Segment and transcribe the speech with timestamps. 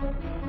[0.00, 0.39] Hello and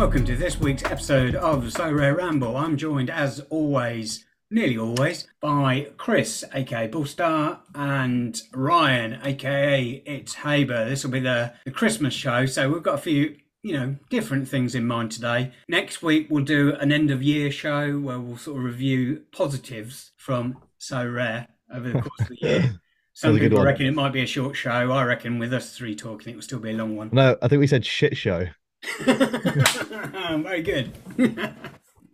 [0.00, 2.56] welcome to this week's episode of Sorare Ramble.
[2.56, 10.88] I'm joined as always, nearly always, by Chris, aka Bullstar, and Ryan, aka Itshaber.
[10.88, 14.48] This will be the, the Christmas show, so we've got a few, you know, different
[14.48, 15.52] things in mind today.
[15.68, 20.12] Next week we'll do an end of year show where we'll sort of review positives
[20.16, 22.80] from Sorare over the course of the year.
[23.12, 24.70] Some That's a good people reckon it might be a short show.
[24.70, 27.10] I reckon with us three talking, it will still be a long one.
[27.12, 28.46] No, I think we said shit show.
[29.00, 30.92] Very good.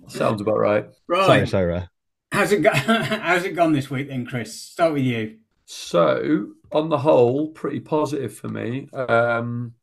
[0.08, 0.86] Sounds about right.
[1.08, 1.26] right.
[1.26, 1.90] Sorry, Sarah.
[2.32, 4.60] How's it go- How's it gone this week then, Chris?
[4.60, 5.38] Start with you.
[5.64, 8.88] So, on the whole, pretty positive for me.
[8.92, 9.74] Um,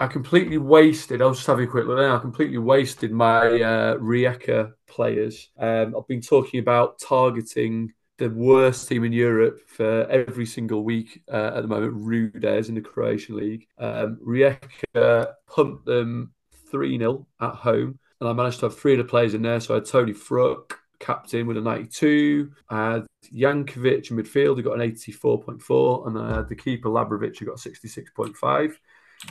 [0.00, 1.20] I completely wasted.
[1.20, 1.98] I'll just have a quick look.
[1.98, 2.16] Now.
[2.16, 5.50] I completely wasted my uh, Rijeka players.
[5.58, 11.22] Um, I've been talking about targeting the worst team in Europe for every single week
[11.32, 11.94] uh, at the moment.
[11.96, 13.66] Rudez in the Croatian league.
[13.78, 16.32] Um, Rijeka pumped them
[16.70, 19.60] three 0 at home, and I managed to have three of the players in there.
[19.60, 22.50] So I had Toni Fruk, captain with a 92.
[22.70, 27.38] I had Jankovic in midfield, who got an 84.4, and I had the keeper Labrovic,
[27.38, 28.74] who got 66.5.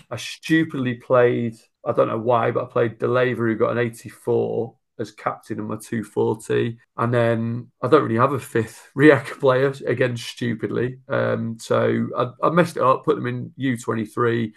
[0.09, 4.75] I stupidly played, I don't know why, but I played Deleva, who got an 84
[4.99, 6.77] as captain in my 240.
[6.97, 11.00] And then I don't really have a fifth Rijeka player, again, stupidly.
[11.09, 14.52] Um, so I, I messed it up, put them in U23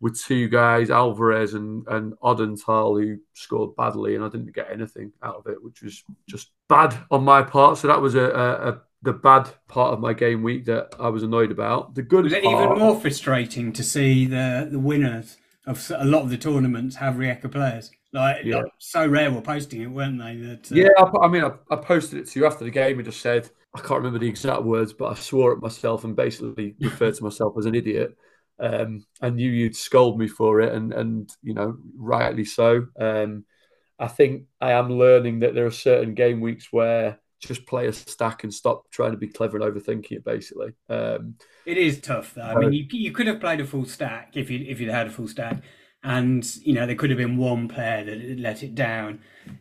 [0.00, 5.12] with two guys, Alvarez and, and Odenthal, who scored badly, and I didn't get anything
[5.22, 7.78] out of it, which was just bad on my part.
[7.78, 11.08] So that was a, a, a the bad part of my game week that I
[11.08, 11.94] was annoyed about.
[11.94, 16.04] The good Was it part, even more frustrating to see the the winners of a
[16.04, 17.90] lot of the tournaments have Rijeka players?
[18.12, 18.56] Like, Yeah.
[18.56, 20.36] like, Sorare were posting it, weren't they?
[20.36, 22.98] That uh, Yeah, I, I mean, I, I posted it to you after the game
[22.98, 26.16] and just said, I can't remember the exact words, but I swore at myself and
[26.16, 28.16] basically referred to myself as an idiot.
[28.58, 32.86] Um, I knew you'd scold me for it, and and you know, rightly so.
[32.98, 33.44] Um,
[33.98, 37.92] I think I am learning that there are certain game weeks where just play a
[37.92, 40.24] stack and stop trying to be clever and overthinking it.
[40.24, 42.42] Basically, um, It is tough though.
[42.42, 45.06] I mean, you you could have played a full stack if you if you'd had
[45.06, 45.62] a full stack,
[46.02, 49.20] and you know there could have been one player that let it down,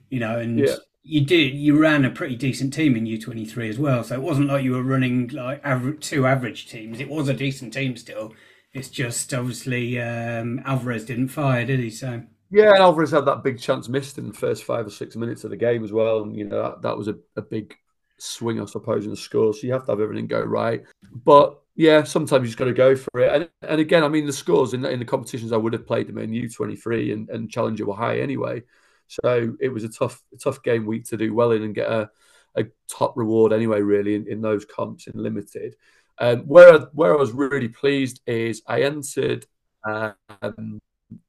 [0.10, 0.76] you know, and Yeah.
[1.04, 4.04] you did you ran a pretty decent team in U twenty three as well.
[4.04, 7.00] So it wasn't like you were running like average, two average teams.
[7.00, 8.34] It was a decent team still.
[8.74, 11.90] It's just obviously um, Alvarez didn't fire, did he?
[11.90, 15.16] So Yeah, and Alvarez had that big chance missed in the first five or six
[15.16, 16.24] minutes of the game as well.
[16.24, 17.76] And, you know, that, that was a, a big
[18.22, 19.54] swing, I suppose, the score.
[19.54, 20.84] So you have to have everything go right.
[21.26, 23.32] But yeah, sometimes you just got to go for it.
[23.34, 25.88] And, and again, I mean, the scores in, the- in the competitions I would have
[25.88, 28.64] played them in U23 and, and Challenger were high anyway.
[29.08, 32.10] So it was a tough, tough game week to do well in and get a,
[32.56, 35.76] a top reward anyway, really, in, in those comps in limited.
[36.18, 39.46] Um, where, I- where I was really pleased is I entered
[39.86, 40.80] um,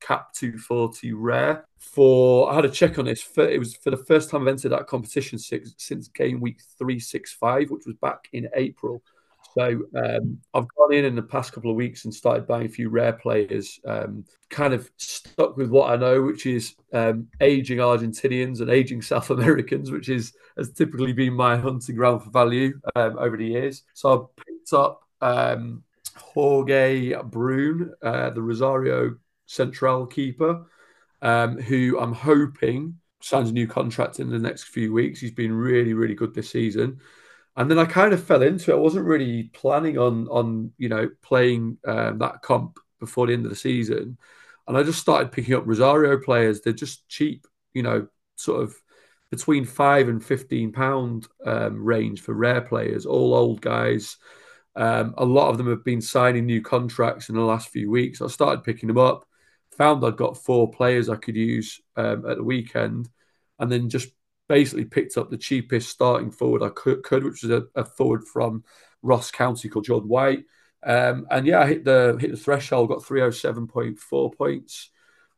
[0.01, 4.31] Cap 240 rare for I had a check on this it was for the first
[4.31, 9.03] time I've entered that competition since, since game week 365 which was back in April.
[9.55, 12.69] So um, I've gone in in the past couple of weeks and started buying a
[12.69, 17.79] few rare players um, kind of stuck with what I know which is um, aging
[17.79, 22.79] Argentinians and aging South Americans which is has typically been my hunting ground for value
[22.95, 23.83] um, over the years.
[23.95, 25.83] So I picked up um,
[26.17, 29.17] Jorge Broun, uh, the Rosario
[29.51, 30.65] Central keeper,
[31.23, 35.21] um, who I'm hoping signs a new contract in the next few weeks.
[35.21, 37.01] He's been really, really good this season.
[37.57, 38.77] And then I kind of fell into it.
[38.77, 43.45] I wasn't really planning on on you know playing um, that comp before the end
[43.45, 44.17] of the season,
[44.69, 46.61] and I just started picking up Rosario players.
[46.61, 48.07] They're just cheap, you know,
[48.37, 48.75] sort of
[49.31, 54.17] between five and fifteen pound um, range for rare players, all old guys.
[54.77, 58.23] Um, a lot of them have been signing new contracts in the last few weeks.
[58.23, 59.27] I started picking them up,
[59.77, 63.09] found I'd got four players I could use um, at the weekend,
[63.59, 64.09] and then just
[64.49, 68.25] basically picked up the cheapest starting forward I could, could which was a, a forward
[68.27, 68.65] from
[69.03, 70.45] Ross County called Jordan White.
[70.83, 74.31] Um, and yeah, I hit the hit the threshold, got three hundred seven point four
[74.31, 74.91] points.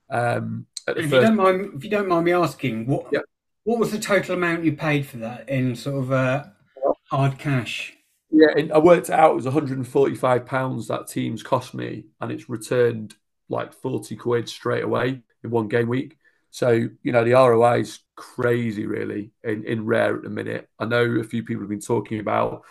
[0.09, 3.21] Um, at the if you don't mind, if you don't mind me asking, what Yeah.
[3.65, 6.45] what was the total amount you paid for that in sort of uh,
[7.11, 7.95] hard cash?
[8.31, 9.33] Yeah, and I worked out.
[9.33, 13.15] It was 145 pounds that team's cost me, and it's returned
[13.53, 16.19] like 40 quid straight away in one game week.
[16.51, 20.69] So, you know, the ROI is crazy, really, in, in rare at the minute.
[20.79, 22.63] I know a few people have been talking about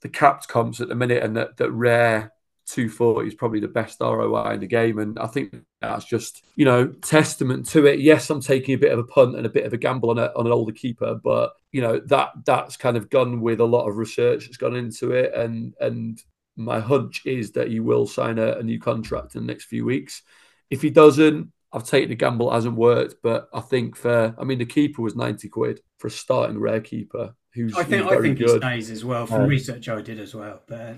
[0.00, 2.32] the capped comps at the minute and that, that rare
[2.66, 4.98] 240 is probably the best ROI in the game.
[4.98, 8.00] And I think that's just, you know, testament to it.
[8.00, 10.18] Yes, I'm taking a bit of a punt and a bit of a gamble on,
[10.18, 13.64] a, on an older keeper, but, you know, that that's kind of gone with a
[13.64, 15.34] lot of research that's gone into it.
[15.34, 16.22] And, and
[16.64, 19.84] my hunch is that he will sign a, a new contract in the next few
[19.84, 20.22] weeks.
[20.70, 24.44] If he doesn't, I've taken a gamble, it hasn't worked, but I think for I
[24.44, 27.34] mean the keeper was ninety quid for a starting rare keeper.
[27.54, 28.50] Who's I think who's I think good.
[28.50, 30.62] he stays as well from research I did as well.
[30.66, 30.96] But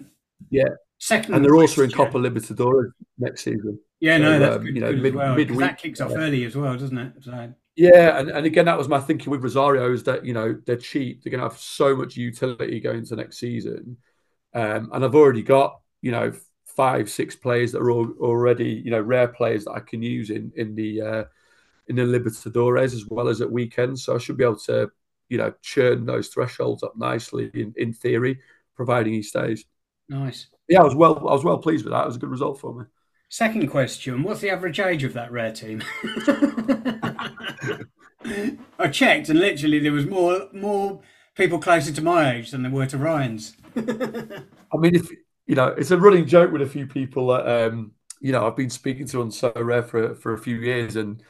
[0.50, 0.68] yeah,
[0.98, 3.78] second, and they're also in Copa Libertadores next season.
[4.00, 5.34] Yeah, no, so, that's um, good, you know, good mid- well.
[5.36, 6.18] midweek, that kicks off yeah.
[6.18, 7.12] early as well, doesn't it?
[7.20, 10.58] So Yeah, and, and again, that was my thinking with Rosario is that you know
[10.66, 11.22] they're cheap.
[11.22, 13.98] They're going to have so much utility going into next season,
[14.54, 16.32] um, and I've already got you know
[16.64, 20.30] five, six players that are all, already you know rare players that I can use
[20.30, 21.24] in in the uh,
[21.88, 24.04] in the Libertadores as well as at weekends.
[24.04, 24.90] So I should be able to
[25.28, 28.40] you know churn those thresholds up nicely in, in theory,
[28.74, 29.64] providing he stays.
[30.08, 30.48] nice.
[30.68, 31.18] Yeah, I was well.
[31.18, 32.04] I was well pleased with that.
[32.04, 32.84] It was a good result for me.
[33.28, 35.82] Second question: What's the average age of that rare team?
[38.78, 41.00] I checked, and literally there was more more
[41.34, 43.56] people closer to my age than there were to Ryan's.
[43.76, 45.10] I mean, if
[45.46, 48.56] you know, it's a running joke with a few people that um, you know I've
[48.56, 51.22] been speaking to on Sorare for for a few years, and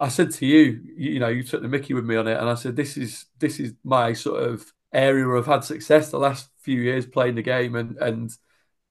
[0.00, 2.38] I said to you, you, you know, you took the Mickey with me on it,
[2.38, 6.10] and I said this is this is my sort of area where I've had success
[6.10, 8.36] the last few years playing the game, and and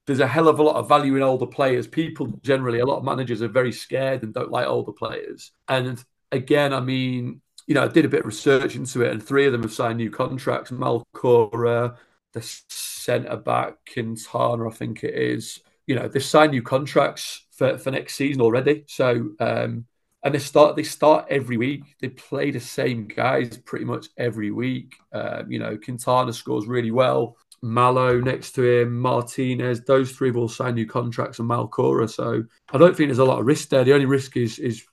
[0.06, 1.86] there's a hell of a lot of value in older players.
[1.86, 5.52] People generally, a lot of managers are very scared and don't like older players.
[5.68, 6.02] And
[6.32, 9.46] again, I mean, you know, I did a bit of research into it, and three
[9.46, 10.70] of them have signed new contracts.
[10.70, 11.96] Malcorra,
[12.34, 15.60] the centre back, Quintana, I think it is.
[15.86, 18.84] You know, they've signed new contracts for, for next season already.
[18.88, 19.86] So, um,
[20.22, 21.96] and they start they start every week.
[22.00, 24.96] They play the same guys pretty much every week.
[25.12, 27.36] Um, you know, Quintana scores really well.
[27.62, 29.82] Mallo next to him, Martinez.
[29.82, 32.10] Those three have all signed new contracts, and Malcorra.
[32.10, 32.42] So
[32.72, 33.84] I don't think there's a lot of risk there.
[33.84, 34.84] The only risk is is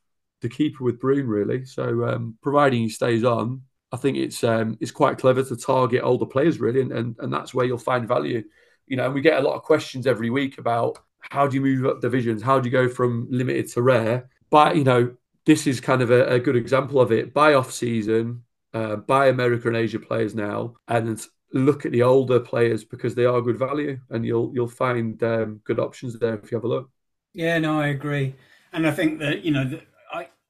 [0.41, 1.65] the keeper with Broun, really.
[1.65, 3.61] So um, providing he stays on,
[3.91, 7.33] I think it's um, it's quite clever to target older players, really, and, and and
[7.33, 8.43] that's where you'll find value.
[8.87, 11.61] You know, and we get a lot of questions every week about how do you
[11.61, 14.29] move up divisions, how do you go from limited to rare.
[14.49, 15.15] But you know,
[15.45, 17.33] this is kind of a, a good example of it.
[17.33, 18.43] Buy off season,
[18.73, 23.25] uh, buy America and Asia players now, and look at the older players because they
[23.25, 26.67] are good value, and you'll you'll find um, good options there if you have a
[26.67, 26.89] look.
[27.33, 28.35] Yeah, no, I agree,
[28.73, 29.83] and I think that you know, that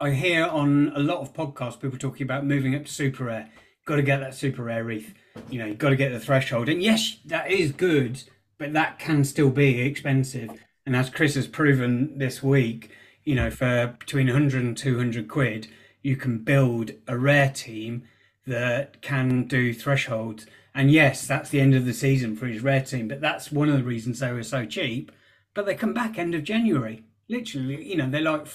[0.01, 3.51] I hear on a lot of podcasts people talking about moving up to super rare.
[3.85, 5.13] Got to get that super rare wreath.
[5.47, 8.23] You know, you've got to get the threshold, and yes, that is good,
[8.57, 10.49] but that can still be expensive.
[10.87, 12.89] And as Chris has proven this week,
[13.23, 15.67] you know, for between 100 and 200 quid,
[16.01, 18.01] you can build a rare team
[18.47, 20.47] that can do thresholds.
[20.73, 23.69] And yes, that's the end of the season for his rare team, but that's one
[23.69, 25.11] of the reasons they were so cheap.
[25.53, 27.03] But they come back end of January.
[27.29, 28.47] Literally, you know, they're like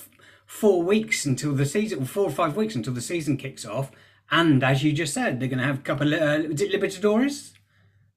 [0.46, 3.90] four weeks until the season, four or five weeks until the season kicks off.
[4.31, 6.72] And as you just said, they're going to have a couple of, uh, is it
[6.72, 7.52] Libertadores?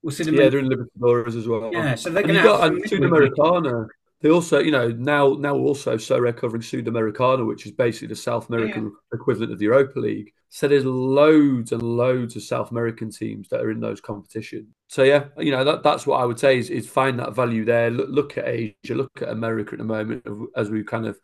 [0.02, 1.70] Or Yeah, they're in Libertadores as well.
[1.72, 3.86] Yeah, so they're gonna you have got Sudamericana.
[4.22, 8.48] They also, you know, now now also Sorare covering Sudamericana, which is basically the South
[8.50, 10.32] American equivalent of the Europa League.
[10.50, 14.68] So there's loads and loads of South American teams that are in those competitions.
[14.88, 17.64] So yeah, you know that that's what I would say is, is find that value
[17.64, 17.90] there.
[17.90, 21.18] Look, look at Asia, look at America at the moment, as we've kind of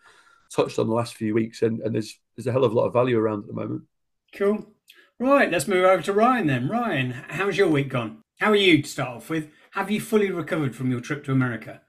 [0.54, 2.86] touched on the last few weeks, and, and there's there's a hell of a lot
[2.86, 3.82] of value around at the moment.
[4.34, 4.66] Cool.
[5.18, 6.68] Right, let's move over to Ryan then.
[6.68, 8.22] Ryan, how's your week gone?
[8.38, 9.48] How are you to start off with?
[9.70, 11.80] Have you fully recovered from your trip to America?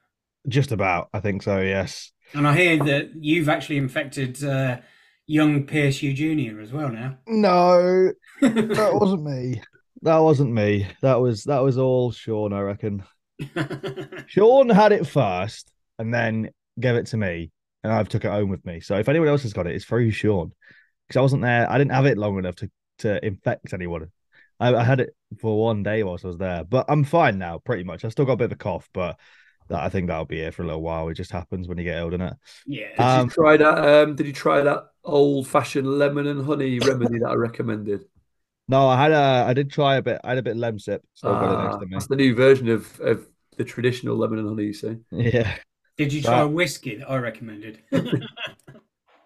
[0.47, 1.59] Just about, I think so.
[1.59, 2.13] Yes.
[2.33, 4.77] And I hear that you've actually infected uh,
[5.25, 7.17] young PSU Junior as well now.
[7.27, 8.11] No,
[8.41, 9.61] that wasn't me.
[10.03, 10.87] That wasn't me.
[11.01, 12.53] That was that was all Sean.
[12.53, 13.03] I reckon.
[14.27, 16.49] Sean had it first, and then
[16.79, 17.51] gave it to me,
[17.88, 18.79] and I've took it home with me.
[18.82, 20.53] So if anyone else has got it, it's through Sean,
[21.08, 21.70] because I wasn't there.
[21.72, 24.12] I didn't have it long enough to to infect anyone.
[24.60, 27.60] I, I had it for one day whilst I was there, but I'm fine now,
[27.60, 28.06] pretty much.
[28.06, 29.20] I still got a bit of a cough, but
[29.70, 31.10] that I think that'll be here for a little while.
[31.10, 32.38] It just happens when you get old, doesn't it?
[32.65, 33.03] yeah.
[33.06, 33.77] Did Um, you try that?
[34.03, 38.06] Um, did you try that old-fashioned lemon and honey remedy that I recommended?
[38.67, 40.20] No, I had a, I did try a bit.
[40.24, 42.36] I had a bit of Lemsip, so I got it next Ah, that's the new
[42.36, 43.27] version of, of
[43.58, 44.65] the traditional lemon and honey.
[44.65, 45.58] You see, Yeah.
[45.97, 47.79] Did you try whiskey that I recommended?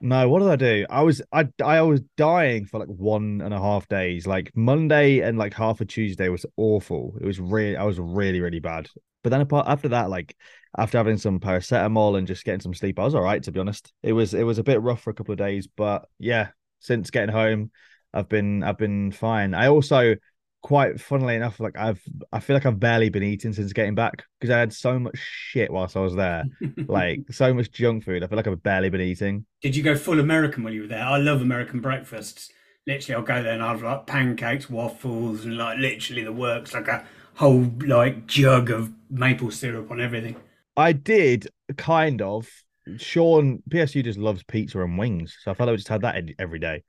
[0.04, 0.86] No, what did I do?
[0.90, 4.26] I was I I was dying for like one and a half days.
[4.26, 7.16] Like Monday and like half a Tuesday was awful.
[7.22, 8.90] It was really I was really really bad.
[9.24, 10.36] But then apart after that, like
[10.76, 13.60] after having some paracetamol and just getting some sleep, I was all right to be
[13.60, 13.94] honest.
[14.02, 16.48] It was it was a bit rough for a couple of days, but yeah,
[16.80, 17.72] since getting home.
[18.14, 19.54] I've been I've been fine.
[19.54, 20.16] I also
[20.62, 22.02] quite funnily enough, like I've
[22.32, 25.18] I feel like I've barely been eating since getting back because I had so much
[25.18, 26.46] shit whilst I was there,
[26.88, 28.24] like so much junk food.
[28.24, 29.46] I feel like I've barely been eating.
[29.62, 31.04] Did you go full American when you were there?
[31.04, 32.52] I love American breakfasts.
[32.88, 36.74] Literally, I'll go there and I'll have like pancakes, waffles, and like literally the works,
[36.74, 40.36] like a whole like jug of maple syrup on everything.
[40.78, 42.50] I did kind of.
[42.98, 46.24] Sean PSU just loves pizza and wings, so I felt like I just had that
[46.40, 46.84] every day.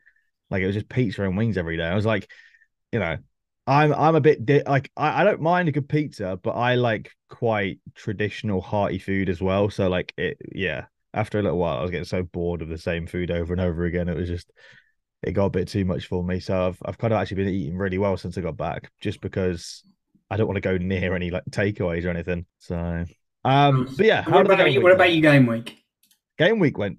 [0.50, 1.84] Like it was just pizza and wings every day.
[1.84, 2.30] I was like,
[2.92, 3.18] you know,
[3.66, 6.74] I'm I'm a bit di- like I, I don't mind a good pizza, but I
[6.74, 9.70] like quite traditional hearty food as well.
[9.70, 10.86] So like it, yeah.
[11.14, 13.60] After a little while, I was getting so bored of the same food over and
[13.60, 14.08] over again.
[14.08, 14.50] It was just
[15.22, 16.40] it got a bit too much for me.
[16.40, 19.20] So I've I've kind of actually been eating really well since I got back, just
[19.20, 19.84] because
[20.30, 22.46] I don't want to go near any like takeaways or anything.
[22.58, 23.04] So
[23.44, 25.84] um, but yeah, what about, you, what about your game week?
[26.38, 26.98] Game week went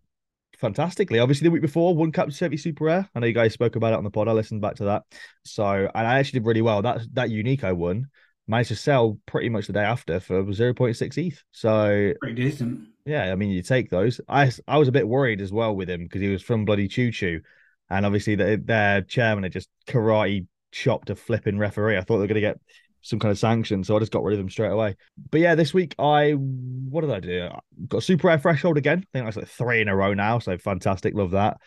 [0.58, 1.20] fantastically.
[1.20, 3.10] Obviously, the week before, one Captain Chevy Super Rare.
[3.14, 4.28] I know you guys spoke about it on the pod.
[4.28, 5.04] I listened back to that.
[5.44, 6.82] So, and I actually did really well.
[6.82, 8.08] That that unique I won
[8.48, 11.44] managed to sell pretty much the day after for 0.6 ETH.
[11.52, 12.88] So, pretty decent.
[13.06, 14.22] Yeah, I mean, you take those.
[14.28, 16.88] I I was a bit worried as well with him because he was from bloody
[16.88, 17.42] Choo Choo,
[17.90, 21.98] and obviously the, their chairman had just karate chopped a flipping referee.
[21.98, 22.60] I thought they were going to get
[23.04, 23.84] some kind of sanction.
[23.84, 24.96] So I just got rid of them straight away.
[25.30, 27.50] But yeah, this week I what did I do?
[27.52, 29.00] I got super rare threshold again.
[29.00, 30.40] I think that's like three in a row now.
[30.40, 31.58] So fantastic, love that.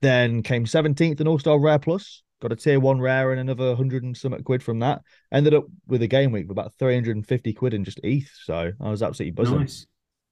[0.00, 2.22] Then came 17th in All Star Rare Plus.
[2.40, 5.02] Got a tier one rare and another hundred and some quid from that.
[5.32, 8.30] Ended up with a game week with about 350 quid in just ETH.
[8.44, 9.58] So I was absolutely buzzing.
[9.58, 9.86] Nice.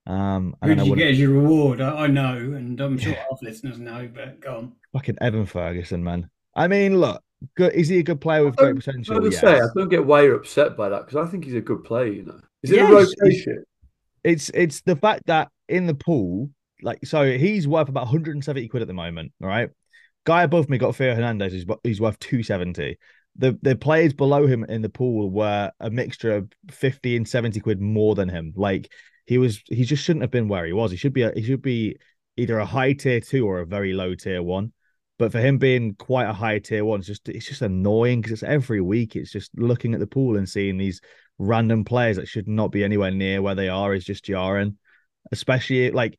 [0.06, 1.80] Um, Who did you get as your reward?
[1.80, 4.72] I, I know, and I'm sure half listeners know, but go on.
[4.92, 6.30] Fucking Evan Ferguson, man.
[6.54, 7.22] I mean, look,
[7.56, 7.72] good.
[7.72, 9.22] Is he a good player with great potential?
[9.22, 9.40] I yes.
[9.40, 11.84] say, I don't get why you're upset by that because I think he's a good
[11.84, 12.06] player.
[12.06, 13.64] You know, is it yes, a rotation?
[14.24, 16.50] It's it's the fact that in the pool,
[16.82, 19.32] like, so he's worth about 170 quid at the moment.
[19.42, 19.70] All right,
[20.24, 22.98] guy above me got Theo Hernandez, who's he's worth 270.
[23.36, 27.60] The the players below him in the pool were a mixture of 50 and 70
[27.60, 28.52] quid more than him.
[28.56, 28.90] Like
[29.26, 30.90] he was, he just shouldn't have been where he was.
[30.90, 31.96] He should be a, he should be
[32.36, 34.72] either a high tier two or a very low tier one.
[35.18, 38.32] But for him being quite a high tier one, it's just it's just annoying because
[38.32, 39.16] it's every week.
[39.16, 41.00] It's just looking at the pool and seeing these
[41.38, 44.76] random players that should not be anywhere near where they are is just jarring.
[45.32, 46.18] Especially like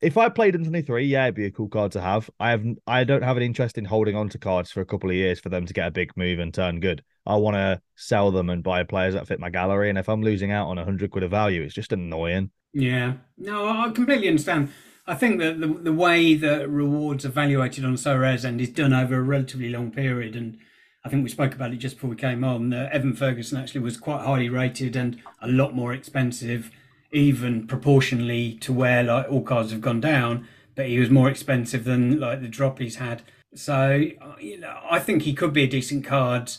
[0.00, 2.28] if I played in 23, yeah, it'd be a cool card to have.
[2.38, 5.10] I have I don't have an interest in holding on to cards for a couple
[5.10, 7.02] of years for them to get a big move and turn good.
[7.24, 9.88] I want to sell them and buy players that fit my gallery.
[9.88, 12.50] And if I'm losing out on a hundred quid of value, it's just annoying.
[12.72, 14.70] Yeah, no, I completely understand.
[15.06, 18.92] I think that the, the way that rewards are evaluated on Sorare's end is done
[18.92, 20.34] over a relatively long period.
[20.34, 20.58] And
[21.04, 22.70] I think we spoke about it just before we came on.
[22.70, 26.72] That Evan Ferguson actually was quite highly rated and a lot more expensive,
[27.12, 30.48] even proportionally to where like all cards have gone down.
[30.74, 33.22] But he was more expensive than like the drop he's had.
[33.54, 36.52] So uh, you know, I think he could be a decent card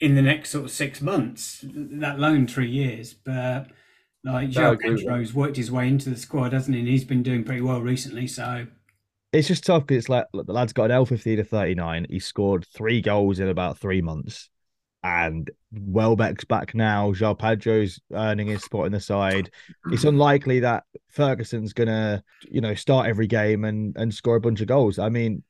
[0.00, 3.12] in the next sort of six months, that loan three years.
[3.12, 3.68] But
[4.24, 6.80] like João Pedro's worked his way into the squad, hasn't he?
[6.80, 8.26] And he's been doing pretty well recently.
[8.26, 8.66] So
[9.32, 12.06] it's just tough because it's like look, the lad's got an L50 to 39.
[12.08, 14.48] He scored three goals in about three months.
[15.04, 17.12] And Welbeck's back now.
[17.12, 19.50] João Pedro's earning his spot in the side.
[19.90, 24.60] It's unlikely that Ferguson's gonna, you know, start every game and and score a bunch
[24.60, 25.00] of goals.
[25.00, 25.42] I mean,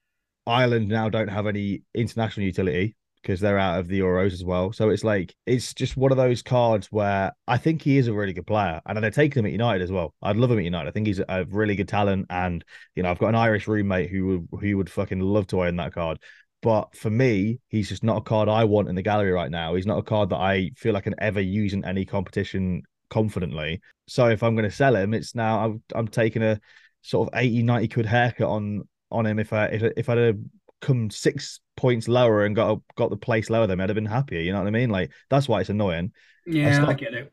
[0.47, 4.73] Ireland now don't have any international utility because they're out of the Euros as well.
[4.73, 8.13] So it's like it's just one of those cards where I think he is a
[8.13, 10.15] really good player, and I'd take him at United as well.
[10.23, 10.89] I'd love him at United.
[10.89, 12.65] I think he's a really good talent, and
[12.95, 15.77] you know I've got an Irish roommate who would who would fucking love to own
[15.77, 16.19] that card.
[16.63, 19.75] But for me, he's just not a card I want in the gallery right now.
[19.75, 23.81] He's not a card that I feel I can ever use in any competition confidently.
[24.07, 26.61] So if I'm going to sell him, it's now I'm, I'm taking a
[27.03, 30.39] sort of 80, 90 quid haircut on on him if I if, if I'd have
[30.81, 34.07] come six points lower and got got the place lower than me, I'd have been
[34.07, 34.41] happier.
[34.41, 34.91] You know what I mean?
[34.91, 36.13] Like that's why it's annoying.
[36.47, 37.33] Yeah, not, I get it.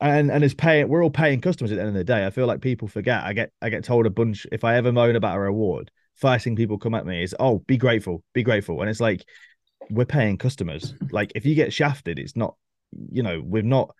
[0.00, 0.88] And and it's paying.
[0.88, 2.26] We're all paying customers at the end of the day.
[2.26, 3.24] I feel like people forget.
[3.24, 4.46] I get I get told a bunch.
[4.52, 7.58] If I ever moan about a reward, first thing people come at me is, "Oh,
[7.60, 9.24] be grateful, be grateful." And it's like
[9.90, 10.94] we're paying customers.
[11.10, 12.56] like if you get shafted, it's not.
[13.10, 13.94] You know, we've not.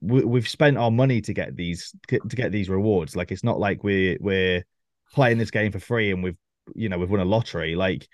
[0.00, 3.14] We, we've spent our money to get these to get these rewards.
[3.14, 4.64] Like it's not like we're we're
[5.12, 6.36] playing this game for free and we've
[6.74, 7.74] you know we've won a lottery.
[7.76, 8.08] Like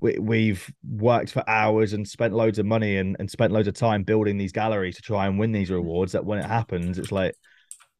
[0.00, 3.74] we, we've worked for hours and spent loads of money and, and spent loads of
[3.74, 7.12] time building these galleries to try and win these rewards that when it happens it's
[7.12, 7.34] like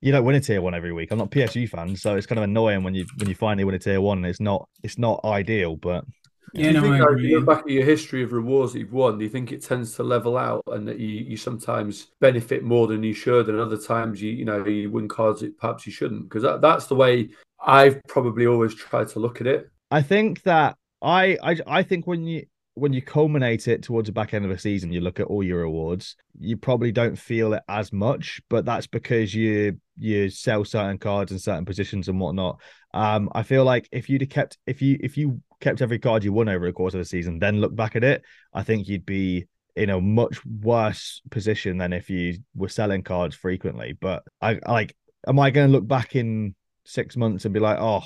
[0.00, 2.38] you don't win a tier one every week i'm not psu fan so it's kind
[2.38, 4.98] of annoying when you when you finally win a tier one and it's not it's
[4.98, 6.04] not ideal but
[6.52, 8.78] yeah, do you no, think, like, you look back at your history of rewards that
[8.78, 12.12] you've won, do you think it tends to level out and that you, you sometimes
[12.20, 15.58] benefit more than you should, and other times you you know you win cards that
[15.58, 16.22] perhaps you shouldn't?
[16.28, 19.68] Because that, that's the way I've probably always tried to look at it.
[19.90, 22.46] I think that I, I I think when you
[22.76, 25.44] when you culminate it towards the back end of a season, you look at all
[25.44, 30.64] your awards, you probably don't feel it as much, but that's because you you sell
[30.64, 32.61] certain cards in certain positions and whatnot.
[32.92, 36.32] Um, I feel like if you'd kept if you if you kept every card you
[36.32, 39.06] won over the course of the season, then look back at it, I think you'd
[39.06, 39.46] be
[39.76, 43.96] in a much worse position than if you were selling cards frequently.
[44.00, 44.96] But I like,
[45.26, 48.04] am I going to look back in six months and be like, oh,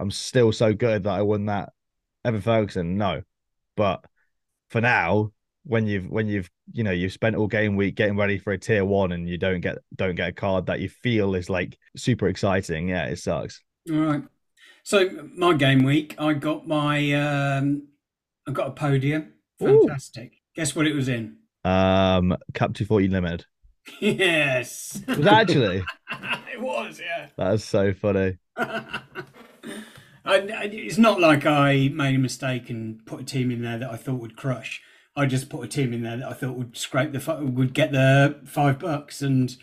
[0.00, 1.70] I'm still so good that I won that
[2.28, 2.98] Evan Ferguson?
[2.98, 3.22] No,
[3.74, 4.04] but
[4.68, 5.32] for now,
[5.64, 8.58] when you've when you've you know you've spent all game week getting ready for a
[8.58, 11.78] tier one and you don't get don't get a card that you feel is like
[11.96, 13.62] super exciting, yeah, it sucks.
[13.90, 14.22] All right.
[14.82, 17.88] So my game week, I got my um
[18.46, 19.32] I got a podium.
[19.58, 20.32] Fantastic.
[20.32, 20.36] Ooh.
[20.54, 21.36] Guess what it was in?
[21.64, 23.46] Um Cap 240 Limited.
[24.00, 25.00] Yes.
[25.08, 25.82] Was actually?
[26.52, 27.28] it was, yeah.
[27.38, 28.36] That is so funny.
[30.28, 33.90] I, it's not like I made a mistake and put a team in there that
[33.90, 34.82] I thought would crush.
[35.16, 37.92] I just put a team in there that I thought would scrape the would get
[37.92, 39.56] the five bucks, and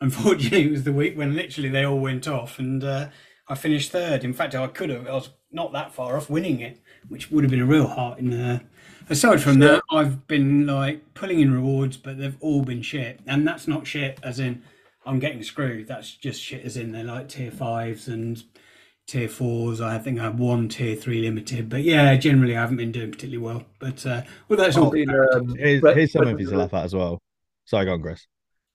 [0.00, 3.08] unfortunately, it was the week when literally they all went off, and uh,
[3.46, 4.24] I finished third.
[4.24, 5.06] In fact, I could have.
[5.06, 8.18] I was not that far off winning it, which would have been a real heart
[8.18, 8.62] in there.
[9.10, 13.46] Aside from that, I've been like pulling in rewards, but they've all been shit, and
[13.46, 14.62] that's not shit as in
[15.04, 15.86] I'm getting screwed.
[15.86, 18.42] That's just shit as in they're like tier fives and
[19.06, 19.80] tier fours.
[19.80, 23.10] I think I have one tier three limited, but yeah, generally I haven't been doing
[23.10, 23.64] particularly well.
[23.78, 24.92] But uh, well, that's all.
[24.92, 27.20] Seen, um, here's, here's some of his laugh at as well.
[27.64, 28.26] Sorry, go on, Chris.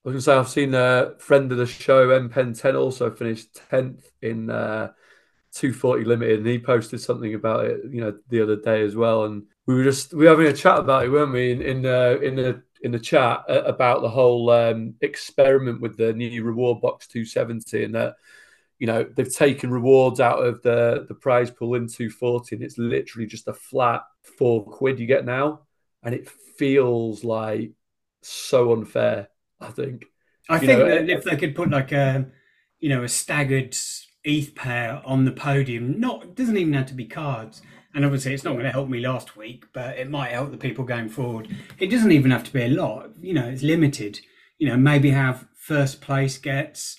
[0.03, 2.75] I was going to say I've seen a friend of the show, M Pen Ten,
[2.75, 4.91] also finished tenth in uh,
[5.53, 9.25] 240 limited, and he posted something about it, you know, the other day as well.
[9.25, 11.51] And we were just we were having a chat about it, weren't we?
[11.51, 15.97] In in, uh, in the in the chat uh, about the whole um, experiment with
[15.97, 18.15] the new reward box 270 and that
[18.81, 22.79] you know they've taken rewards out of the the prize pool in 240 and it's
[22.79, 25.61] literally just a flat four quid you get now
[26.01, 27.71] and it feels like
[28.23, 29.29] so unfair
[29.61, 30.05] i think.
[30.49, 32.25] I you think know, that if they could put like a
[32.79, 33.77] you know a staggered
[34.25, 37.61] eth pair on the podium not doesn't even have to be cards
[37.93, 40.57] and obviously it's not going to help me last week but it might help the
[40.57, 41.55] people going forward.
[41.77, 44.19] It doesn't even have to be a lot you know it's limited.
[44.57, 46.97] You know maybe have first place gets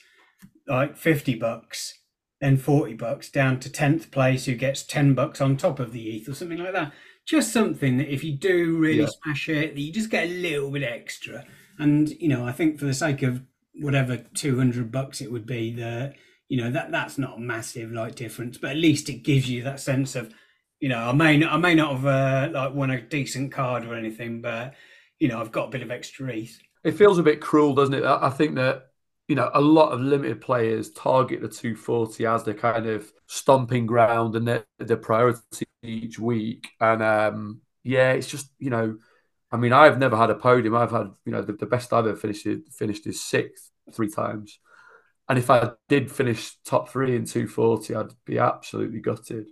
[0.73, 1.99] like 50 bucks,
[2.41, 6.17] then 40 bucks, down to 10th place who gets 10 bucks on top of the
[6.17, 6.93] ETH or something like that.
[7.27, 9.09] Just something that if you do really yeah.
[9.23, 11.45] smash it, that you just get a little bit extra.
[11.79, 13.43] And, you know, I think for the sake of
[13.75, 16.15] whatever 200 bucks it would be, that,
[16.49, 19.63] you know, that that's not a massive like difference, but at least it gives you
[19.65, 20.33] that sense of,
[20.81, 23.85] you know, I may not, I may not have uh, like won a decent card
[23.85, 24.73] or anything, but,
[25.21, 26.59] you know, I've got a bit of extra ETH.
[26.83, 28.05] It feels a bit cruel, doesn't it?
[28.05, 28.92] I think that
[29.33, 33.87] you know, a lot of limited players target the 240 as their kind of stomping
[33.87, 36.69] ground and their, their priority each week.
[36.79, 38.99] And um, yeah, it's just, you know,
[39.51, 40.75] I mean, I've never had a podium.
[40.75, 44.59] I've had, you know, the, the best I've ever finished finished is sixth three times.
[45.31, 49.49] And if I did finish top three in 240, I'd be absolutely gutted,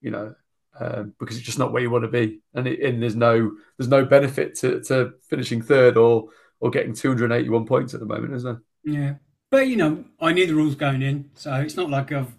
[0.00, 0.36] you know,
[0.78, 2.42] um, because it's just not where you want to be.
[2.54, 6.28] And, it, and there's no there's no benefit to, to finishing third or
[6.60, 8.62] or getting 281 points at the moment, is there?
[8.86, 9.14] Yeah,
[9.50, 12.32] but you know, I knew the rules going in, so it's not like I've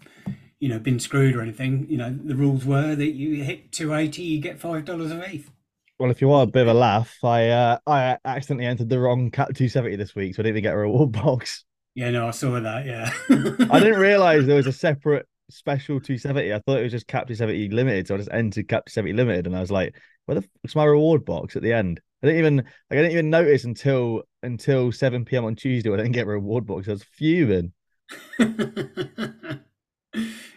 [0.58, 1.86] you know been screwed or anything.
[1.88, 5.20] You know, the rules were that you hit two eighty, you get five dollars of
[5.20, 5.50] ETH.
[5.98, 8.98] Well, if you want a bit of a laugh, I uh, I accidentally entered the
[8.98, 11.64] wrong cap 270 this week, so I didn't get a reward box.
[11.94, 12.86] Yeah, no, I saw that.
[12.86, 13.12] Yeah,
[13.70, 16.54] I didn't realize there was a separate special 270.
[16.54, 19.46] I thought it was just cap 270 limited, so I just entered cap 270 limited,
[19.46, 22.38] and I was like, "Where the fuck's my reward box at the end?" I didn't
[22.38, 25.44] even like I didn't even notice until until 7 p.m.
[25.44, 26.88] on Tuesday I didn't get a reward box.
[26.88, 27.72] I was fuming.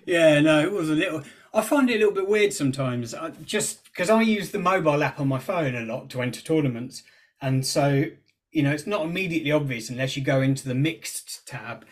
[0.05, 1.23] yeah, no, it was a little.
[1.53, 5.03] I find it a little bit weird sometimes, I, just because I use the mobile
[5.03, 7.03] app on my phone a lot to enter tournaments,
[7.41, 8.05] and so
[8.51, 11.85] you know it's not immediately obvious unless you go into the mixed tab,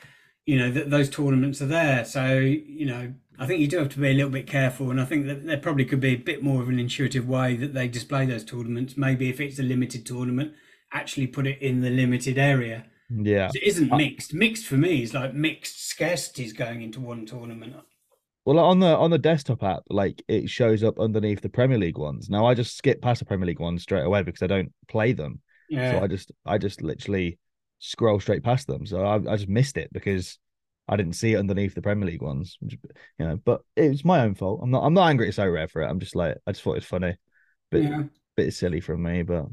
[0.45, 2.05] you know that those tournaments are there.
[2.05, 4.99] So you know I think you do have to be a little bit careful, and
[4.99, 7.73] I think that there probably could be a bit more of an intuitive way that
[7.73, 8.97] they display those tournaments.
[8.97, 10.53] Maybe if it's a limited tournament,
[10.91, 12.85] actually put it in the limited area.
[13.09, 14.33] Yeah, it isn't uh, mixed.
[14.33, 17.75] Mixed for me is like mixed scarcities going into one tournament.
[18.45, 21.97] Well, on the on the desktop app, like it shows up underneath the Premier League
[21.97, 22.29] ones.
[22.29, 25.13] Now I just skip past the Premier League ones straight away because I don't play
[25.13, 25.41] them.
[25.69, 25.93] Yeah.
[25.93, 27.39] So I just I just literally
[27.79, 28.85] scroll straight past them.
[28.85, 30.37] So I, I just missed it because
[30.89, 32.77] I didn't see it underneath the Premier League ones, you
[33.19, 33.37] know.
[33.37, 34.59] But it was my own fault.
[34.63, 34.83] I'm not.
[34.83, 35.87] I'm not angry at Sorare for it.
[35.87, 37.15] I'm just like I just thought it was funny,
[37.69, 38.03] but yeah.
[38.35, 39.21] bit silly from me.
[39.21, 39.45] But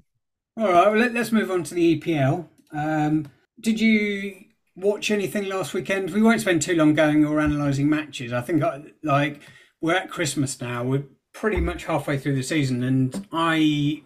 [0.56, 2.48] all right, well, let, us move on to the EPL.
[2.72, 3.26] Um,
[3.60, 4.36] did you
[4.74, 6.10] watch anything last weekend?
[6.10, 8.32] We won't spend too long going or analysing matches.
[8.32, 9.42] I think I, like
[9.82, 10.84] we're at Christmas now.
[10.84, 14.02] We're pretty much halfway through the season, and I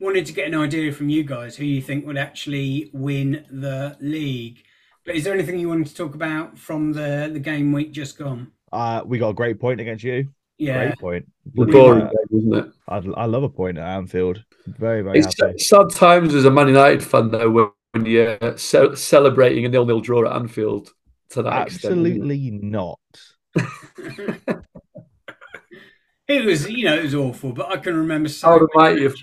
[0.00, 3.98] wanted to get an idea from you guys who you think would actually win the
[4.00, 4.62] league.
[5.04, 8.18] But is there anything you wanted to talk about from the the game week just
[8.18, 8.52] gone?
[8.72, 10.28] Uh, we got a great point against you.
[10.58, 11.32] Yeah, Great point.
[11.54, 12.72] The boring uh, game, isn't it?
[12.88, 14.42] I, I love a point at Anfield.
[14.66, 15.58] Very, very It's happy.
[15.58, 20.00] sad times as a Man United fan, though, when, when you're ce- celebrating a nil-nil
[20.00, 20.90] draw at Anfield
[21.30, 21.92] to that extent.
[21.92, 22.10] isn't it?
[22.10, 22.98] Absolutely not.
[26.28, 28.90] it was you know it was awful, but I can remember so How the many
[28.94, 29.14] mighty have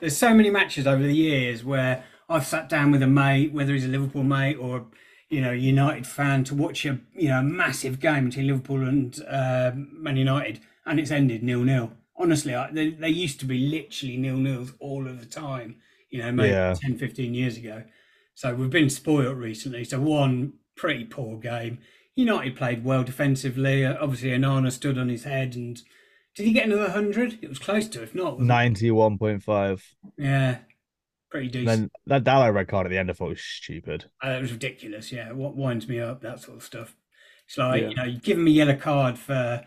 [0.00, 3.72] There's so many matches over the years where I've sat down with a mate, whether
[3.72, 4.86] he's a Liverpool mate or
[5.30, 9.72] you know United fan, to watch a you know massive game between Liverpool and uh,
[9.74, 11.92] Man United, and it's ended nil nil.
[12.16, 15.76] Honestly, I, they, they used to be literally nil nils all of the time.
[16.10, 16.74] You know, maybe Yeah.
[16.74, 17.84] 10, 15 years ago.
[18.34, 19.84] So we've been spoiled recently.
[19.84, 21.78] So one pretty poor game.
[22.14, 23.84] United played well defensively.
[23.84, 25.80] Obviously, Onana stood on his head, and
[26.34, 27.38] did he get another hundred?
[27.42, 28.40] It was close to, if not.
[28.40, 29.84] Ninety-one point five.
[30.16, 30.58] Yeah,
[31.30, 31.66] pretty decent.
[31.66, 34.06] Then that Dalot red card at the end, I thought was stupid.
[34.24, 35.12] Uh, it was ridiculous.
[35.12, 36.94] Yeah, what winds me up, that sort of stuff.
[37.46, 37.88] It's like Yeah.
[37.88, 39.64] you know, you give him a yellow card for,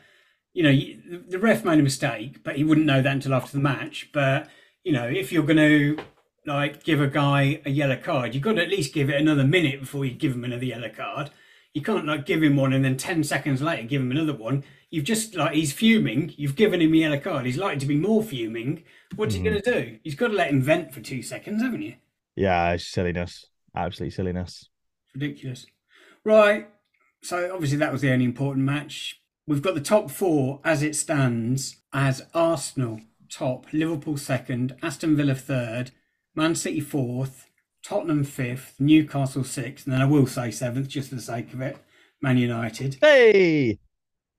[0.54, 3.64] you know, the ref made a mistake, but he wouldn't know that until after the
[3.64, 4.10] match.
[4.14, 4.50] But
[4.84, 5.98] you know, if you're going to
[6.46, 9.44] like give a guy a yellow card, you've got to at least give it another
[9.44, 11.30] minute before you give him another yellow card.
[11.74, 14.64] You can't like give him one and then ten seconds later give him another one.
[14.90, 16.34] You've just like he's fuming.
[16.36, 17.46] You've given him a yellow card.
[17.46, 18.84] He's likely to be more fuming.
[19.16, 19.90] What's he going to mm-hmm.
[19.94, 20.00] do?
[20.04, 21.96] He's got to let him vent for two seconds, haven't you?
[22.36, 23.48] Yeah, it's silliness.
[23.76, 24.70] Absolute silliness.
[25.14, 25.66] ridiculous.
[26.24, 26.70] Right.
[27.22, 29.22] So obviously that was the only important match.
[29.48, 35.36] We've got the top four as it stands as Arsenal top, Liverpool second, Aston Villa
[35.36, 35.92] third,
[36.36, 37.48] Man City fourth,
[37.84, 41.62] Tottenham fifth, Newcastle sixth, and then I will say seventh just for the sake of
[41.62, 41.78] it,
[42.22, 42.98] Man United.
[43.02, 43.80] Hey,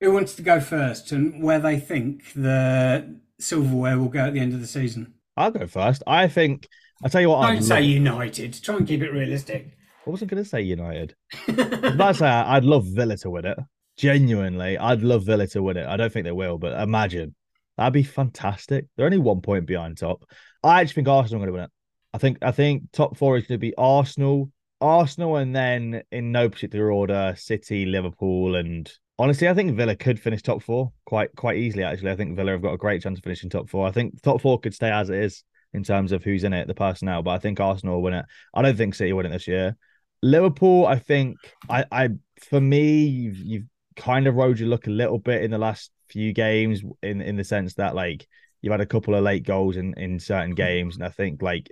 [0.01, 4.41] Who wants to go first and where they think the silverware will go at the
[4.41, 5.15] end of the season?
[5.37, 6.03] I'll go first.
[6.07, 6.69] I think
[7.03, 7.45] I'll tell you what.
[7.49, 8.63] I'd Don't say love- United.
[8.63, 9.77] Try and keep it realistic.
[10.07, 11.15] I wasn't going to say United.
[11.49, 13.59] I'd say I'd love Villa to win it.
[13.97, 15.87] Genuinely, I'd love Villa to win it.
[15.87, 17.35] I don't think they will, but imagine
[17.77, 18.87] that'd be fantastic.
[18.97, 20.25] They're only one point behind top.
[20.65, 21.71] I actually think Arsenal are going to win it.
[22.15, 24.51] I think I think top four is going to be Arsenal,
[24.81, 28.91] Arsenal, and then in no particular order, City, Liverpool, and
[29.23, 31.85] honestly, I think Villa could finish top four quite quite easily.
[31.85, 33.87] Actually, I think Villa have got a great chance of finishing top four.
[33.87, 36.67] I think top four could stay as it is in terms of who's in it,
[36.67, 38.27] the personnel, but I think Arsenal will win it.
[38.53, 39.77] I don't think City win it this year.
[40.23, 41.37] Liverpool, I think,
[41.71, 42.09] I, I
[42.41, 43.65] for me, you've, you've
[43.97, 47.37] kind of rode your luck a little bit in the last few games, in in
[47.37, 48.27] the sense that like
[48.61, 51.71] you've had a couple of late goals in in certain games, and I think like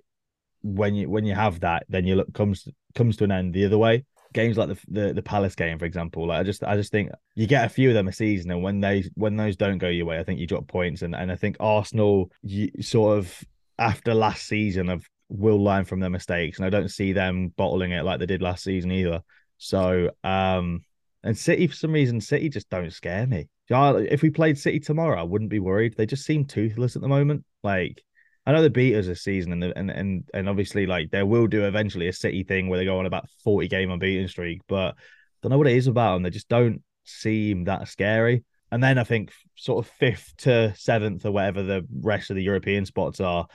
[0.62, 3.66] when you when you have that, then you look comes comes to an end the
[3.66, 4.04] other way.
[4.32, 7.10] Games like the the, the Palace game, for example, like I just I just think
[7.34, 9.88] you get a few of them a season, and when they when those don't go
[9.88, 13.44] your way, I think you drop points, and and I think Arsenal you sort of
[13.78, 17.92] after last season have will learn from their mistakes, and I don't see them bottling
[17.92, 19.22] it like they did last season either.
[19.58, 20.84] So, um,
[21.22, 23.48] and City for some reason, City just don't scare me.
[23.68, 25.96] If we played City tomorrow, I wouldn't be worried.
[25.96, 27.44] They just seem toothless at the moment.
[27.62, 28.02] Like
[28.46, 31.46] I know they beat us this season, and and and and obviously like they will
[31.46, 34.94] do eventually a City thing where they go on about forty game unbeaten streak, but
[34.94, 34.94] I
[35.42, 36.22] don't know what it is about them.
[36.22, 38.44] They just don't seem that scary.
[38.72, 42.42] And then I think sort of fifth to seventh or whatever the rest of the
[42.42, 43.46] European spots are,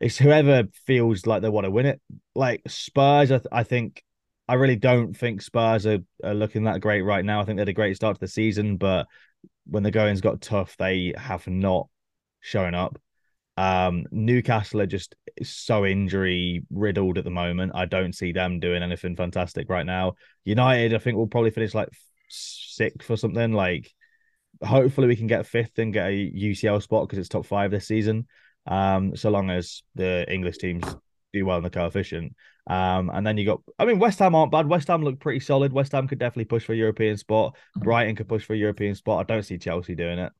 [0.00, 2.00] it's whoever feels like they want to win it.
[2.34, 4.02] Like Spurs, I, th- I think
[4.48, 7.40] I really don't think Spurs are, are looking that great right now.
[7.40, 9.06] I think they had a great start to the season, but
[9.66, 11.88] when the goings got tough, they have not
[12.40, 12.98] shown up.
[13.56, 17.72] Um, Newcastle are just so injury riddled at the moment.
[17.74, 20.14] I don't see them doing anything fantastic right now.
[20.44, 21.88] United, I think, will probably finish like
[22.28, 23.52] sixth or something.
[23.52, 23.92] Like,
[24.62, 27.86] hopefully, we can get fifth and get a UCL spot because it's top five this
[27.86, 28.26] season.
[28.66, 30.84] Um, so long as the English teams
[31.32, 32.34] do well in the coefficient.
[32.66, 34.66] Um, and then you got, I mean, West Ham aren't bad.
[34.66, 35.72] West Ham look pretty solid.
[35.72, 37.56] West Ham could definitely push for a European spot.
[37.76, 39.20] Brighton could push for a European spot.
[39.20, 40.32] I don't see Chelsea doing it.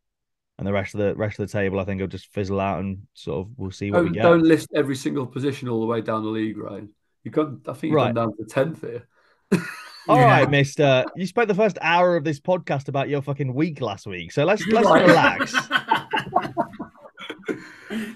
[0.58, 2.78] And the rest of the rest of the table, I think, will just fizzle out
[2.80, 4.22] and sort of we'll see what Don't, we get.
[4.22, 6.90] don't list every single position all the way down the league, Ryan.
[7.24, 8.14] You got, I think you've Right.
[8.14, 9.08] gone down to tenth here.
[10.08, 10.26] All Yeah.
[10.26, 11.04] right, Mister.
[11.16, 14.44] You spent the first hour of this podcast about your fucking week last week, so
[14.44, 15.06] let's let's Right.
[15.06, 15.54] relax.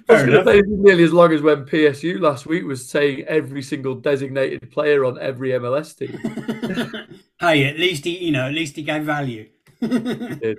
[0.06, 0.46] Fair enough.
[0.46, 5.04] It's nearly as long as when PSU last week was saying every single designated player
[5.04, 6.18] on every MLS team.
[7.40, 9.48] hey, at least he, you know, at least he gave value.
[9.80, 10.58] did.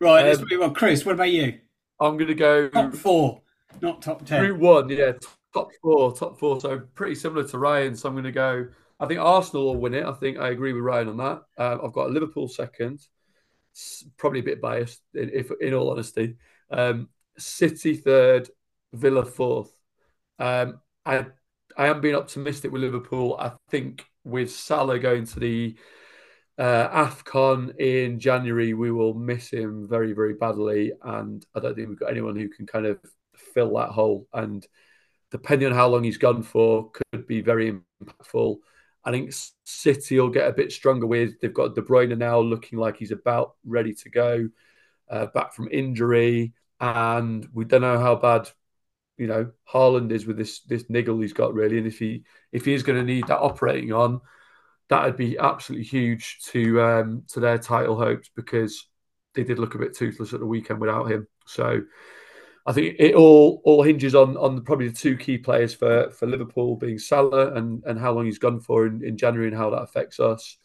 [0.00, 0.74] Right, let's Um, move on.
[0.74, 1.58] Chris, what about you?
[1.98, 3.42] I'm going to go Top four,
[3.80, 4.42] not top ten.
[4.42, 5.12] Route one, yeah,
[5.54, 6.60] top four, top four.
[6.60, 7.96] So pretty similar to Ryan.
[7.96, 8.66] So I'm going to go.
[9.00, 10.04] I think Arsenal will win it.
[10.04, 11.42] I think I agree with Ryan on that.
[11.58, 13.00] Um, I've got Liverpool second.
[14.16, 16.36] Probably a bit biased, in, if in all honesty.
[16.70, 18.48] Um, City third,
[18.92, 19.70] Villa fourth.
[20.38, 21.26] Um, I
[21.76, 23.36] I am being optimistic with Liverpool.
[23.38, 25.76] I think with Salah going to the
[26.58, 30.92] uh, AFCON in January, we will miss him very, very badly.
[31.02, 32.98] And I don't think we've got anyone who can kind of
[33.34, 34.26] fill that hole.
[34.32, 34.66] And
[35.30, 38.56] depending on how long he's gone for, could be very impactful.
[39.04, 39.32] I think
[39.64, 41.40] City will get a bit stronger with.
[41.40, 44.48] They've got De Bruyne now looking like he's about ready to go
[45.08, 46.54] uh, back from injury.
[46.80, 48.48] And we don't know how bad
[49.16, 52.64] you know Haaland is with this this niggle he's got really, and if he if
[52.64, 54.20] he is going to need that operating on,
[54.88, 58.88] that would be absolutely huge to um, to their title hopes because
[59.34, 61.26] they did look a bit toothless at the weekend without him.
[61.46, 61.82] So
[62.66, 66.26] I think it all all hinges on on probably the two key players for for
[66.26, 69.70] Liverpool being Salah and and how long he's gone for in, in January and how
[69.70, 70.56] that affects us,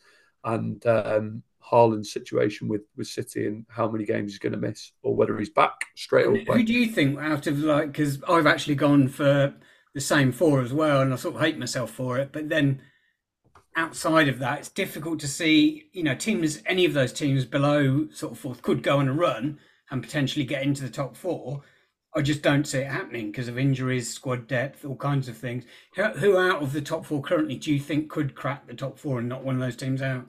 [0.44, 4.92] and um, Haaland's situation with with City and how many games he's going to miss,
[5.04, 6.44] or whether he's back straight away.
[6.44, 7.92] Who do you think out of like?
[7.92, 9.54] Because I've actually gone for
[9.94, 12.32] the same four as well, and I sort of hate myself for it.
[12.32, 12.82] But then
[13.76, 15.90] outside of that, it's difficult to see.
[15.94, 19.14] You know, teams, any of those teams below sort of fourth could go on a
[19.14, 21.62] run and potentially get into the top four.
[22.14, 25.64] I just don't see it happening because of injuries, squad depth, all kinds of things.
[25.96, 29.20] Who, out of the top four currently do you think could crack the top four
[29.20, 30.26] and not one of those teams out?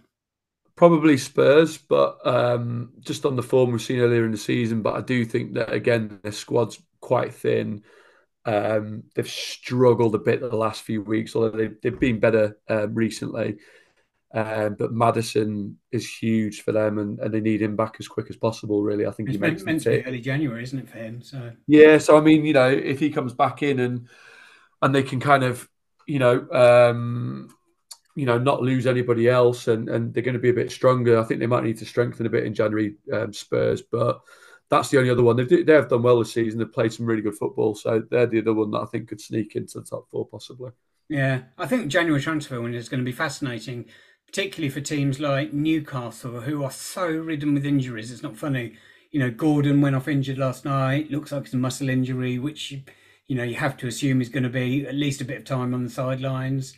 [0.76, 4.80] Probably Spurs, but um, just on the form we've seen earlier in the season.
[4.82, 7.82] But I do think that again, their squad's quite thin.
[8.44, 12.94] Um, they've struggled a bit the last few weeks, although they've, they've been better um,
[12.94, 13.58] recently.
[14.34, 18.30] Um, but Maddison is huge for them, and, and they need him back as quick
[18.30, 18.82] as possible.
[18.82, 21.20] Really, I think it's he makes meant to be early January, isn't it, for him?
[21.20, 24.08] So yeah, so I mean, you know, if he comes back in and
[24.80, 25.68] and they can kind of,
[26.06, 27.54] you know, um,
[28.16, 31.18] you know, not lose anybody else, and and they're going to be a bit stronger.
[31.20, 34.22] I think they might need to strengthen a bit in January, um, Spurs, but
[34.72, 35.36] that's the only other one.
[35.36, 36.58] They've, they have done well this season.
[36.58, 39.20] They've played some really good football, so they're the other one that I think could
[39.20, 40.70] sneak into the top four possibly.
[41.10, 43.84] Yeah, I think January transfer window is going to be fascinating,
[44.24, 48.10] particularly for teams like Newcastle, who are so ridden with injuries.
[48.10, 48.76] It's not funny.
[49.10, 51.10] You know, Gordon went off injured last night.
[51.10, 52.72] Looks like it's a muscle injury, which
[53.26, 55.44] you know you have to assume is going to be at least a bit of
[55.44, 56.72] time on the sidelines.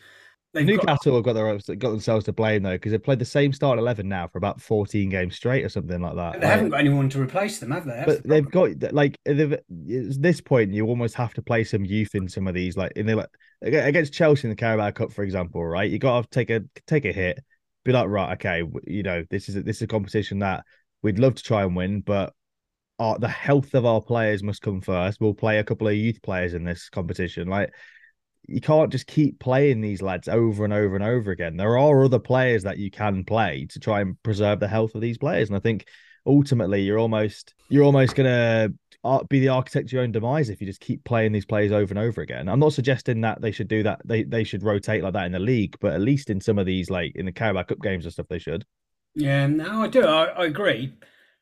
[0.54, 3.24] They've Newcastle got, have got their got themselves to blame though because they've played the
[3.24, 6.34] same start eleven now for about fourteen games straight or something like that.
[6.34, 7.90] They like, haven't got anyone to replace them, have they?
[7.90, 11.84] That's but the they've got like at this point you almost have to play some
[11.84, 13.28] youth in some of these like in the like
[13.62, 15.90] against Chelsea in the Carabao Cup for example, right?
[15.90, 17.40] You got to take a take a hit,
[17.84, 20.64] be like right, okay, you know this is a, this is a competition that
[21.02, 22.32] we'd love to try and win, but
[23.00, 25.20] our, the health of our players must come first.
[25.20, 27.74] We'll play a couple of youth players in this competition, like
[28.46, 31.56] you can't just keep playing these lads over and over and over again.
[31.56, 35.00] There are other players that you can play to try and preserve the health of
[35.00, 35.48] these players.
[35.48, 35.86] And I think
[36.26, 38.70] ultimately you're almost you're almost gonna
[39.04, 41.72] uh, be the architect of your own demise if you just keep playing these players
[41.72, 42.48] over and over again.
[42.48, 44.00] I'm not suggesting that they should do that.
[44.04, 46.66] They they should rotate like that in the league, but at least in some of
[46.66, 48.64] these like in the Carabao Cup games and stuff, they should.
[49.14, 50.04] Yeah, no, I do.
[50.04, 50.94] I, I agree,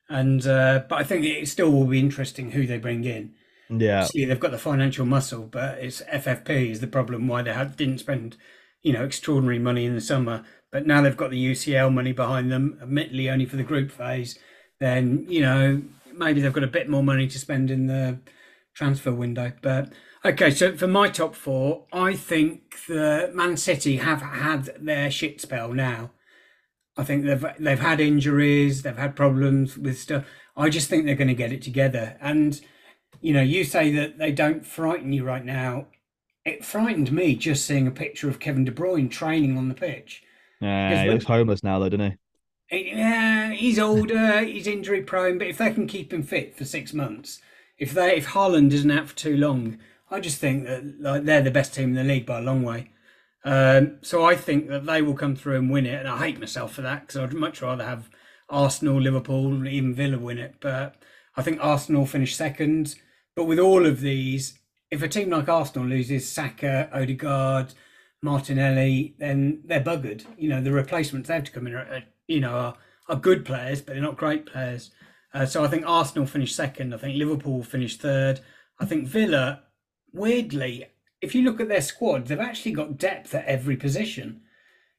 [0.09, 3.35] and uh, but I think it still will be interesting who they bring in
[3.81, 7.53] yeah, See, they've got the financial muscle, but it's FFP is the problem why they
[7.77, 8.37] didn't spend,
[8.83, 10.45] you know, extraordinary money in the summer.
[10.71, 14.39] But now they've got the UCL money behind them, admittedly only for the group phase.
[14.81, 15.83] Then you know
[16.15, 18.19] maybe they've got a bit more money to spend in the
[18.75, 19.53] transfer window.
[19.63, 19.93] But
[20.25, 25.41] okay, so for my top four, I think the Man City have had their shit
[25.41, 26.11] spell now.
[26.97, 30.25] I think they've they've had injuries, they've had problems with stuff.
[30.57, 32.61] I just think they're going to get it together and
[33.23, 35.87] you know, you say that they don't frighten you right now.
[36.45, 40.23] It frightened me just seeing a picture of Kevin De Bruyne training on the pitch.
[40.61, 42.17] Yeah, he looks homeless now, though, doesn't he?
[42.71, 46.93] Yeah, he's older, he's injury prone, but if they can keep him fit for six
[46.93, 47.41] months,
[47.79, 49.79] if they if Haaland isn't out for too long,
[50.11, 52.63] I just think that like they're the best team in the league by a long
[52.63, 52.91] way.
[53.45, 56.41] Um, so I think that they will come through and win it, and I hate
[56.41, 58.09] myself for that because I'd much rather have
[58.49, 60.57] Arsenal, Liverpool, even Villa win it.
[60.61, 60.97] But
[61.37, 62.95] I think Arsenal finish second.
[63.35, 64.59] But with all of these,
[64.91, 67.75] if a team like Arsenal loses Saka, Odegaard,
[68.23, 70.25] Martinelli, then they're buggered.
[70.39, 72.77] You know, the replacements they have to come in are, you know, are,
[73.09, 74.91] are good players, but they're not great players.
[75.35, 76.95] Uh, so I think Arsenal finished second.
[76.95, 78.41] I think Liverpool finished third.
[78.79, 79.63] I think Villa,
[80.13, 80.87] weirdly,
[81.21, 84.43] if you look at their squad, they've actually got depth at every position.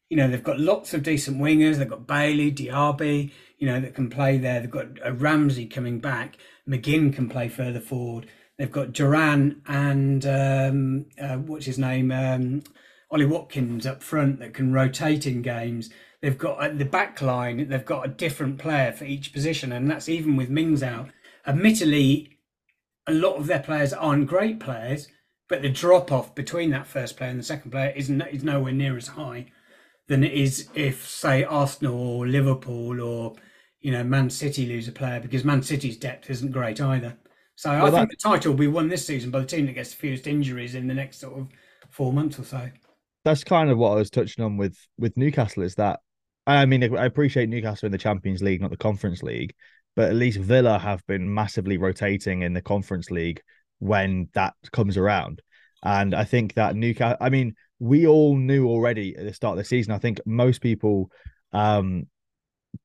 [0.09, 1.75] You know, they've got lots of decent wingers.
[1.75, 4.59] They've got Bailey, Diaby, you know, that can play there.
[4.59, 6.37] They've got a Ramsey coming back.
[6.67, 8.27] McGinn can play further forward.
[8.57, 12.63] They've got Duran and um, uh, what's his name, um,
[13.11, 15.89] Ollie Watkins up front that can rotate in games.
[16.21, 19.89] They've got at the back line, they've got a different player for each position, and
[19.89, 21.09] that's even with Mings out.
[21.45, 22.37] Admittedly,
[23.05, 25.09] a lot of their players aren't great players,
[25.49, 28.43] but the drop off between that first player and the second player is, no, is
[28.43, 29.47] nowhere near as high
[30.07, 33.35] than it is if, say, Arsenal or Liverpool or
[33.83, 37.15] you know Man City lose a player because Man City's depth isn't great either.
[37.55, 37.97] So well, I that...
[37.97, 40.25] think the title will be won this season by the team that gets the fewest
[40.25, 41.47] injuries in the next sort of
[41.91, 42.69] four months or so.
[43.25, 45.63] That's kind of what I was touching on with with Newcastle.
[45.63, 45.99] Is that
[46.47, 49.53] I mean I appreciate Newcastle in the Champions League, not the Conference League,
[49.95, 53.41] but at least Villa have been massively rotating in the Conference League
[53.79, 55.41] when that comes around.
[55.83, 59.57] And I think that Newcastle, I mean, we all knew already at the start of
[59.57, 59.91] the season.
[59.91, 61.11] I think most people
[61.51, 62.07] um,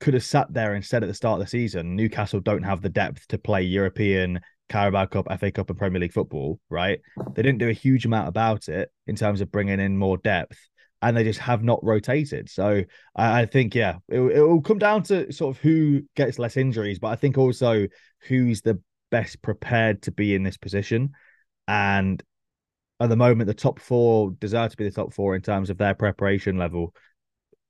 [0.00, 2.82] could have sat there and said at the start of the season, Newcastle don't have
[2.82, 7.00] the depth to play European, Carabao Cup, FA Cup, and Premier League football, right?
[7.34, 10.58] They didn't do a huge amount about it in terms of bringing in more depth,
[11.02, 12.50] and they just have not rotated.
[12.50, 12.84] So
[13.16, 16.56] I, I think, yeah, it, it will come down to sort of who gets less
[16.56, 17.86] injuries, but I think also
[18.28, 21.12] who's the best prepared to be in this position.
[21.66, 22.22] And
[23.00, 25.78] at the moment, the top four deserve to be the top four in terms of
[25.78, 26.94] their preparation level.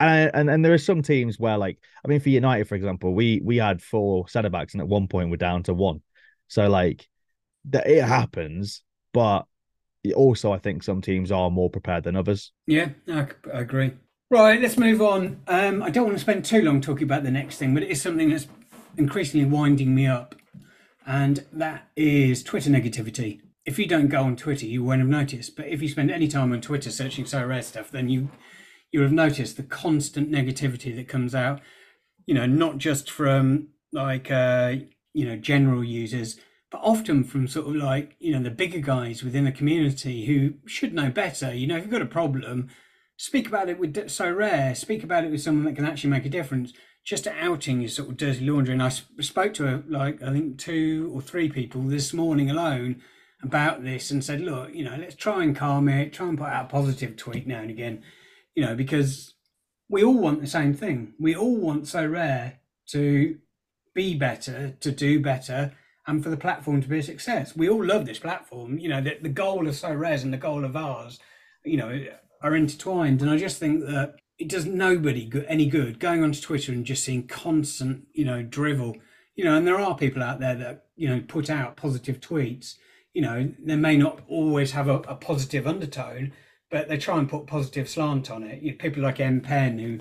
[0.01, 3.15] And, and and there are some teams where, like, I mean, for United, for example,
[3.15, 6.03] we we had four centre backs, and at one point we're down to one.
[6.47, 7.09] So like,
[7.71, 8.83] that it happens,
[9.13, 9.47] but
[10.15, 12.53] also I think some teams are more prepared than others.
[12.67, 13.93] Yeah, I, I agree.
[14.31, 15.41] Right, let's move on.
[15.47, 17.89] Um, I don't want to spend too long talking about the next thing, but it
[17.89, 18.47] is something that's
[18.97, 20.35] increasingly winding me up,
[21.07, 25.55] and that is Twitter negativity if you don't go on Twitter, you won't have noticed.
[25.55, 28.31] But if you spend any time on Twitter searching Sorare stuff, then you
[28.93, 31.61] you have noticed the constant negativity that comes out.
[32.27, 34.77] You know, not just from like uh,
[35.13, 36.39] you know general users,
[36.71, 40.55] but often from sort of like you know the bigger guys within the community who
[40.67, 41.55] should know better.
[41.55, 42.69] You know, if you've got a problem,
[43.17, 46.31] speak about it with Sorare, Speak about it with someone that can actually make a
[46.31, 46.73] difference.
[47.05, 48.75] Just outing your sort of dirty laundry.
[48.75, 53.01] And I spoke to like I think two or three people this morning alone
[53.43, 56.49] about this and said, look, you know, let's try and calm it, try and put
[56.49, 58.03] out a positive tweet now and again,
[58.59, 59.35] you know, because
[59.89, 61.15] we all want the same thing.
[61.21, 62.55] We all want Sorare
[62.89, 63.39] to
[63.95, 65.75] be better, to do better,
[66.09, 67.55] and for the platform to be a success.
[67.55, 68.81] We all love this platform.
[68.81, 71.21] You know, the, the goal of so Sorare's and the goal of ours,
[71.65, 72.05] you know,
[72.43, 73.23] are intertwined.
[73.23, 76.85] And I just think that it does nobody good, any good going onto Twitter and
[76.85, 78.97] just seeing constant, you know, drivel.
[79.37, 82.75] You know, and there are people out there that, you know, put out positive tweets
[83.19, 86.33] you know, they may not always have a, a positive undertone,
[86.71, 88.63] but they try and put positive slant on it.
[88.63, 90.01] You know, people like M Pen, who,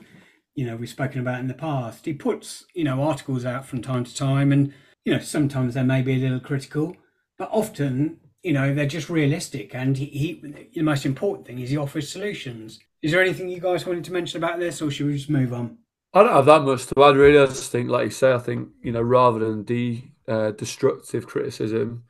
[0.55, 3.81] you know, we've spoken about in the past, he puts, you know, articles out from
[3.81, 4.73] time to time, and
[5.05, 6.95] you know, sometimes they may be a little critical,
[7.37, 9.73] but often, you know, they're just realistic.
[9.73, 12.79] And he, he the most important thing is he offers solutions.
[13.01, 15.53] Is there anything you guys wanted to mention about this, or should we just move
[15.53, 15.77] on?
[16.13, 17.37] I don't have that much to add, really.
[17.37, 21.27] I just think, like you say, I think you know, rather than de uh, destructive
[21.27, 22.03] criticism,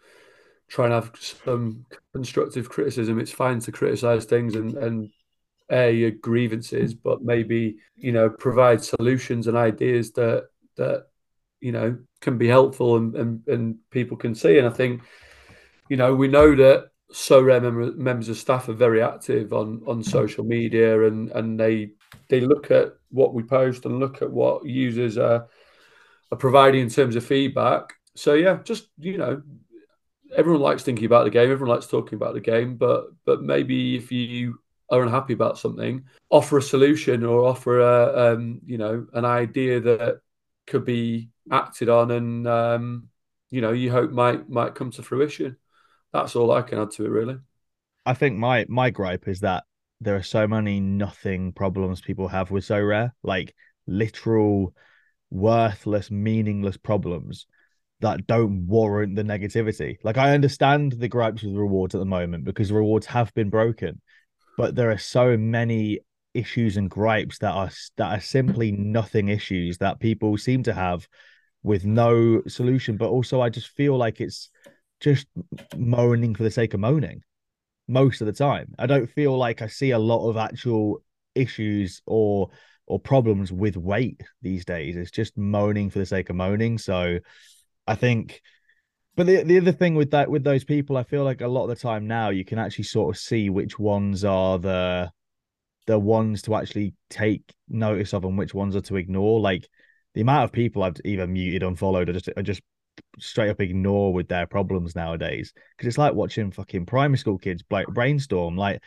[0.68, 3.20] try and have some constructive criticism.
[3.20, 5.10] It's fine to criticize things and and
[5.70, 11.08] air your grievances, but maybe you know provide solutions and ideas that that
[11.60, 14.58] you know can be helpful and and, and people can see.
[14.58, 15.02] And I think
[15.90, 20.04] you know we know that Sorare member, members of staff are very active on on
[20.04, 21.92] social media and and they
[22.30, 25.48] they look at what we post and look at what users are
[26.32, 27.94] are providing in terms of feedback.
[28.16, 29.42] So yeah, just you know
[30.38, 31.52] everyone likes thinking about the game.
[31.52, 36.06] Everyone likes talking about the game, but but maybe if you are unhappy about something,
[36.30, 40.22] offer a solution or offer a um, you know an idea that
[40.68, 43.10] could be acted on, and um,
[43.50, 45.58] you know you hope might might come to fruition.
[46.14, 47.38] That's all I can add to it, really.
[48.06, 49.66] I think my my gripe is that
[50.00, 53.56] there are so many nothing problems people have with Sorare, like
[53.88, 54.74] literal
[55.30, 57.48] worthless, meaningless problems
[58.00, 59.98] that don't warrant the negativity.
[60.04, 64.02] Like I understand the gripes with rewards at the moment because rewards have been broken,
[64.58, 66.00] but there are so many
[66.34, 71.08] issues and gripes that are that are simply nothing issues that people seem to have
[71.64, 72.98] with no solution.
[72.98, 74.50] But also, I just feel like it's
[75.00, 75.28] just
[75.76, 77.22] moaning for the sake of moaning
[77.88, 78.74] most of the time.
[78.78, 82.50] I don't feel like I see a lot of actual issues or
[82.86, 84.96] or problems with weight these days.
[84.96, 86.78] It's just moaning for the sake of moaning.
[86.78, 87.20] So
[87.88, 88.42] I think
[89.18, 91.64] but the, the other thing with that with those people, I feel like a lot
[91.64, 95.12] of the time now you can actually sort of see which ones are the
[95.88, 99.40] the ones to actually take notice of and which ones are to ignore.
[99.40, 99.68] Like
[100.14, 102.62] the amount of people I've either muted, unfollowed, or just or just
[103.18, 105.52] straight up ignore with their problems nowadays.
[105.76, 108.56] Because it's like watching fucking primary school kids brainstorm.
[108.56, 108.84] Like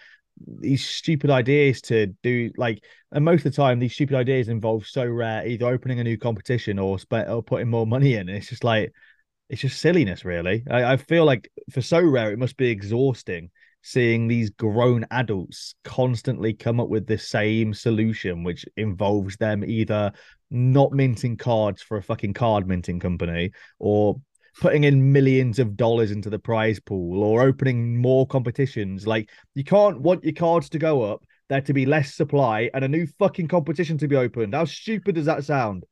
[0.61, 4.85] these stupid ideas to do like and most of the time these stupid ideas involve
[4.85, 8.65] Sorare either opening a new competition or spent or putting more money in it's just
[8.65, 8.93] like
[9.51, 10.65] it's just silliness, really.
[10.71, 13.51] I, I feel like for Sorare it must be exhausting
[13.83, 20.13] seeing these grown adults constantly come up with the same solution, which involves them either
[20.51, 24.21] not minting cards for a fucking card minting company or
[24.61, 29.07] putting in millions of dollars into the prize pool or opening more competitions.
[29.07, 32.85] Like you can't want your cards to go up, there to be less supply, and
[32.85, 34.55] a new fucking competition to be opened.
[34.55, 35.85] How stupid does that sound?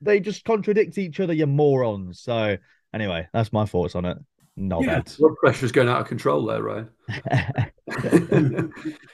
[0.00, 2.20] They just contradict each other, you morons.
[2.20, 2.56] So
[2.94, 4.18] anyway, that's my thoughts on it.
[4.56, 5.12] Not Yeah, bad.
[5.18, 6.86] blood pressure's going out of control there, right?
[7.08, 7.70] I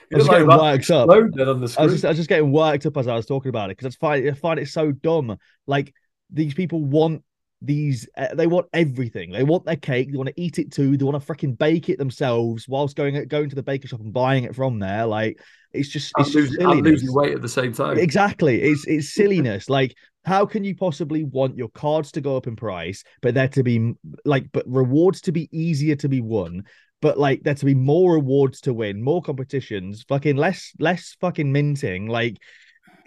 [0.09, 1.09] You was look getting worked up.
[1.09, 1.31] on
[1.61, 3.69] the I was just I was just getting worked up as I was talking about
[3.69, 5.37] it because I find I find it so dumb.
[5.65, 5.93] Like
[6.31, 7.23] these people want
[7.61, 9.31] these, uh, they want everything.
[9.31, 10.11] They want their cake.
[10.11, 10.97] They want to eat it too.
[10.97, 14.13] They want to freaking bake it themselves whilst going going to the baker shop and
[14.13, 15.05] buying it from there.
[15.05, 15.39] Like
[15.73, 17.01] it's just it's losing, and silliness.
[17.01, 17.97] losing weight at the same time.
[17.97, 18.61] Exactly.
[18.61, 19.69] It's it's silliness.
[19.69, 19.95] like,
[20.25, 23.63] how can you possibly want your cards to go up in price, but there to
[23.63, 23.93] be
[24.25, 26.63] like, but rewards to be easier to be won,
[27.01, 31.51] but like there to be more rewards to win, more competitions, fucking less less fucking
[31.51, 32.37] minting, like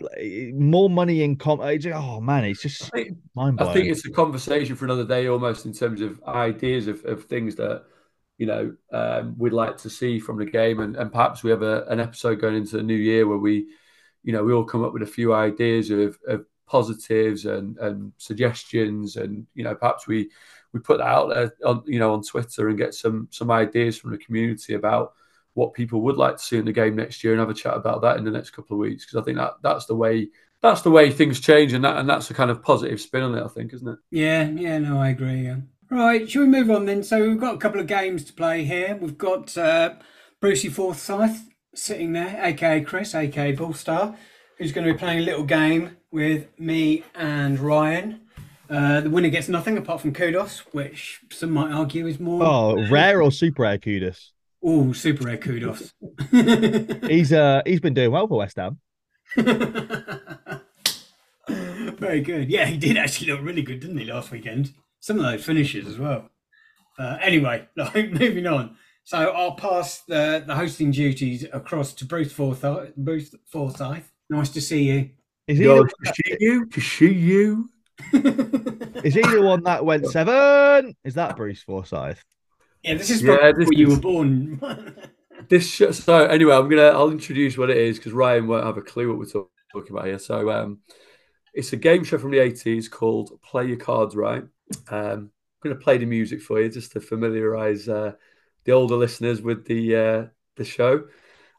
[0.00, 1.60] like, more money in com.
[1.62, 3.18] it's just- Oh man, it's just I think,
[3.58, 7.24] I think it's a conversation for another day, almost in terms of ideas of, of
[7.24, 7.84] things that
[8.38, 11.62] you know um, we'd like to see from the game, and, and perhaps we have
[11.62, 13.66] a, an episode going into the new year where we,
[14.22, 18.12] you know, we all come up with a few ideas of, of positives and, and
[18.16, 20.30] suggestions, and you know, perhaps we
[20.72, 23.98] we put that out there on you know on Twitter and get some some ideas
[23.98, 25.12] from the community about
[25.60, 27.76] what people would like to see in the game next year, and have a chat
[27.76, 30.28] about that in the next couple of weeks because I think that that's the way
[30.62, 33.34] that's the way things change, and that and that's a kind of positive spin on
[33.34, 33.44] it.
[33.44, 33.98] I think, isn't it?
[34.10, 35.44] Yeah, yeah, no, I agree.
[35.44, 35.56] Yeah.
[35.90, 37.02] Right, should we move on then?
[37.02, 38.96] So we've got a couple of games to play here.
[39.00, 39.94] We've got uh,
[40.40, 44.16] Brucey Forsyth sitting there, aka Chris, aka Bullstar,
[44.56, 48.20] who's going to be playing a little game with me and Ryan.
[48.70, 52.44] Uh, the winner gets nothing apart from kudos, which some might argue is more.
[52.44, 54.32] Oh, rare or super rare kudos.
[54.62, 55.92] Oh, super rare kudos.
[57.08, 58.78] He's uh he's been doing well for West Ham.
[61.48, 62.50] Very good.
[62.50, 64.72] Yeah, he did actually look really good, didn't he, last weekend?
[65.00, 66.30] Some of those finishes as well.
[66.98, 68.76] Uh, anyway, like, moving on.
[69.04, 72.94] So I'll pass the, the hosting duties across to Bruce Forsyth.
[72.96, 74.12] Bruce Forsyth.
[74.28, 75.10] Nice to see you.
[75.46, 77.70] Is he, Go the, to see you, to see you.
[79.02, 80.94] is he the one that went seven?
[81.04, 82.22] Is that Bruce Forsyth?
[82.82, 84.60] Yeah, this is Yeah, this you is- were born.
[85.48, 88.76] This sh- so anyway, I'm gonna I'll introduce what it is because Ryan won't have
[88.76, 90.18] a clue what we're talk- talking about here.
[90.18, 90.80] So um,
[91.54, 94.44] it's a game show from the 80s called Play Your Cards Right.
[94.90, 95.30] Um, I'm
[95.62, 98.12] gonna play the music for you just to familiarize uh,
[98.64, 100.24] the older listeners with the uh,
[100.56, 101.04] the show.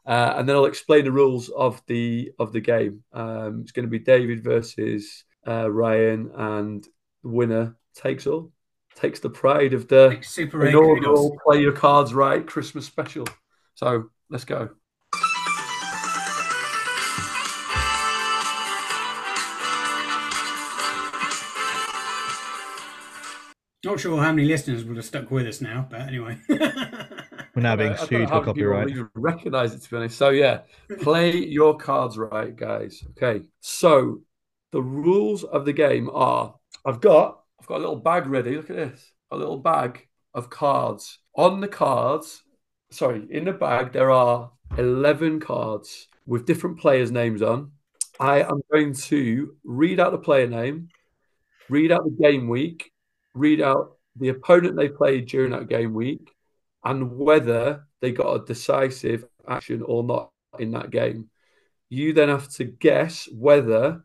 [0.06, 3.02] Uh, and then I'll explain the rules of the of the game.
[3.12, 6.84] Um, it's going to be David versus uh, Ryan, and
[7.22, 8.52] the winner takes all,
[8.94, 13.26] takes the pride of the super inaugural Play Your Cards Right Christmas special.
[13.74, 14.70] So let's go.
[23.84, 26.38] Not sure how many listeners would have stuck with us now, but anyway.
[26.48, 26.60] We're
[27.56, 28.90] now being I don't sued for copyright.
[28.90, 30.16] even recognize it to be honest.
[30.16, 30.60] So yeah,
[31.00, 33.02] play your cards right, guys.
[33.10, 33.44] Okay.
[33.60, 34.20] So
[34.70, 36.54] the rules of the game are:
[36.86, 38.56] I've got I've got a little bag ready.
[38.56, 41.20] Look at this, a little bag of cards.
[41.36, 42.42] On the cards,
[42.90, 47.70] sorry, in the bag there are eleven cards with different players' names on.
[48.18, 50.88] I am going to read out the player name,
[51.68, 52.90] read out the game week,
[53.32, 56.32] read out the opponent they played during that game week,
[56.84, 61.30] and whether they got a decisive action or not in that game.
[61.90, 64.04] You then have to guess whether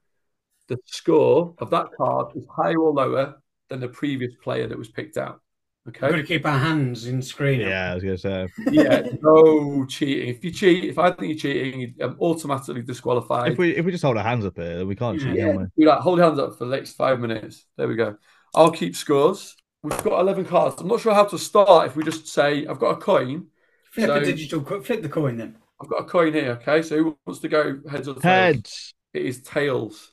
[0.67, 4.89] the score of that card is higher or lower than the previous player that was
[4.89, 5.41] picked out.
[5.87, 6.07] Okay.
[6.07, 7.61] We've got to keep our hands in screen.
[7.61, 8.47] Yeah, I was gonna say.
[8.71, 10.27] Yeah, no cheating.
[10.35, 13.53] If you cheat, if I think you're cheating, I'm automatically disqualified.
[13.53, 15.53] If we if we just hold our hands up here, we can't cheat, Yeah.
[15.53, 16.01] can Do that.
[16.01, 17.65] Hold your hands up for the next five minutes.
[17.77, 18.17] There we go.
[18.53, 19.55] I'll keep scores.
[19.83, 20.81] We've got 11 cards.
[20.81, 23.47] I'm not sure how to start if we just say, I've got a coin.
[23.91, 25.55] Flip So- a digital, co- flip the coin then.
[25.81, 26.51] I've got a coin here.
[26.61, 26.81] Okay.
[26.81, 28.23] So who wants to go heads or tails?
[28.23, 28.93] Heads.
[29.13, 30.11] It is tails.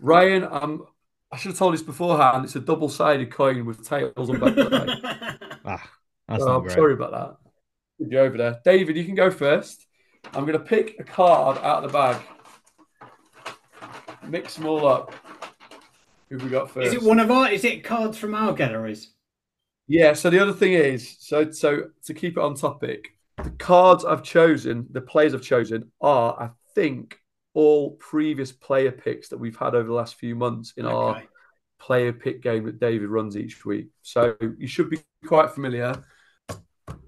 [0.00, 0.84] Ryan, um,
[1.36, 2.46] I should have told this beforehand.
[2.46, 4.92] It's a double sided coin with tails on both sides.
[5.66, 5.90] Ah,
[6.28, 6.72] that's So not I'm great.
[6.72, 7.36] sorry about that.
[7.98, 8.58] Good you over there.
[8.64, 9.86] David, you can go first.
[10.32, 12.22] I'm going to pick a card out of the bag.
[14.26, 15.12] Mix them all up.
[16.30, 16.86] Who have we got first?
[16.86, 17.50] Is it one of our?
[17.50, 19.10] Is it cards from our galleries?
[19.88, 20.14] Yeah.
[20.14, 23.08] So the other thing is, so so to keep it on topic,
[23.44, 27.18] the cards I've chosen, the players I've chosen are, I think,
[27.56, 31.22] all previous player picks that we've had over the last few months in our
[31.78, 33.88] player pick game that David runs each week.
[34.02, 35.94] So you should be quite familiar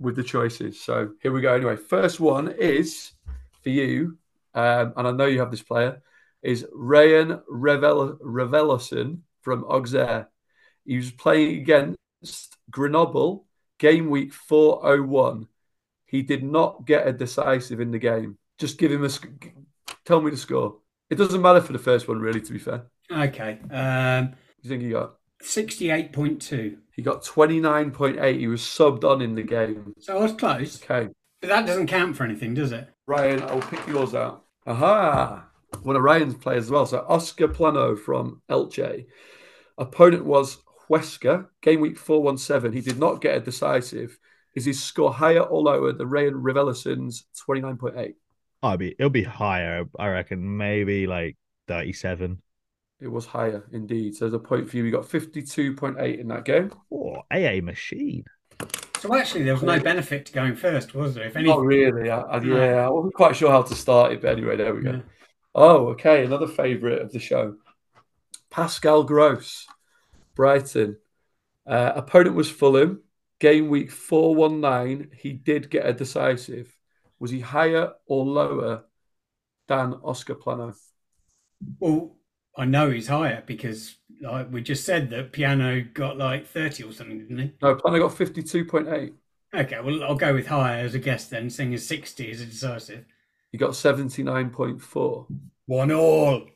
[0.01, 0.81] with the choices.
[0.81, 1.53] So here we go.
[1.53, 3.13] Anyway, first one is
[3.63, 4.17] for you,
[4.55, 6.01] um, and I know you have this player,
[6.43, 10.29] is Ryan Revel- Raveloson from Auxerre.
[10.87, 13.45] He was playing against Grenoble,
[13.79, 15.47] game week 401.
[16.07, 18.39] He did not get a decisive in the game.
[18.57, 19.11] Just give him a
[20.09, 20.79] tell me the score.
[21.11, 22.87] It doesn't matter for the first one, really, to be fair.
[23.11, 23.59] Okay.
[23.71, 25.15] Um, What do you think he got?
[25.43, 26.77] 68.2.
[26.93, 28.39] He got 29.8.
[28.39, 29.95] He was subbed on in the game.
[30.01, 30.83] So I was close.
[30.83, 31.09] Okay.
[31.41, 32.89] But that doesn't count for anything, does it?
[33.07, 34.45] Ryan, I'll pick yours out.
[34.67, 35.47] Aha!
[35.83, 36.87] One of Ryan's players as well.
[36.87, 39.07] So Oscar Plano from Elche.
[39.77, 42.73] Opponent was Huesca, game week 417.
[42.73, 44.19] He did not get a decisive.
[44.57, 48.15] Is his score higher or lower than Ryan Raveloson's 29.8?
[48.63, 51.37] I'll be it'll be higher, I reckon, maybe like
[51.69, 52.43] 37.
[53.01, 54.17] It was higher indeed.
[54.17, 54.83] So there's a point for you.
[54.85, 56.73] We got 52.8 in that game.
[56.93, 58.25] Oh, AA machine.
[58.99, 61.27] So actually, there was no benefit to going first, was there?
[61.29, 62.11] If any, Not really.
[62.11, 62.57] I, I, No.
[62.57, 64.91] yeah, I wasn't quite sure how to start it, but anyway, there we go.
[64.91, 65.01] Yeah.
[65.55, 66.25] Oh, okay.
[66.25, 67.55] Another favourite of the show.
[68.51, 69.67] Pascal Gross,
[70.35, 70.97] Brighton.
[71.67, 73.03] Uh, opponent was Fulham.
[73.39, 75.11] Game week 419.
[75.17, 76.78] He did get a decisive.
[77.19, 78.85] Was he higher or lower
[79.67, 80.75] than Oscar Plano?
[81.81, 82.17] well,
[82.57, 86.93] I know he's higher because like we just said that Plano got like 30 or
[86.93, 87.53] something, didn't he?
[87.63, 89.13] No, Plano got 52.8.
[89.55, 92.47] Okay, well, I'll go with higher as a guess then, seeing as 60 is a
[92.47, 93.05] decisive.
[93.51, 95.27] He got 79.4.
[95.67, 96.47] One all.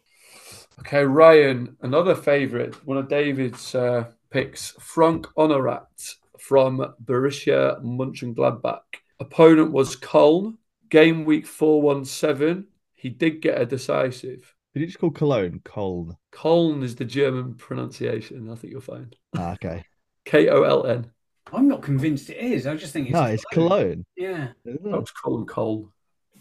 [0.80, 9.01] Okay, Ryan, another favourite, one of David's uh, picks, Franck Honorat from Borussia Mönchengladbach.
[9.23, 10.57] Opponent was Köln.
[10.89, 12.66] Game week 417.
[12.95, 14.55] He did get a decisive.
[14.75, 16.16] Did you just call Cologne Colne?
[16.33, 19.14] Köln is the German pronunciation, I think you'll find.
[19.37, 19.85] Ah, okay.
[20.25, 21.11] K O L N.
[21.53, 22.66] I'm not convinced it is.
[22.66, 24.05] I just think it's no, it's Cologne.
[24.16, 24.49] Yeah.
[24.66, 25.89] Oh, it's Köln, Köln.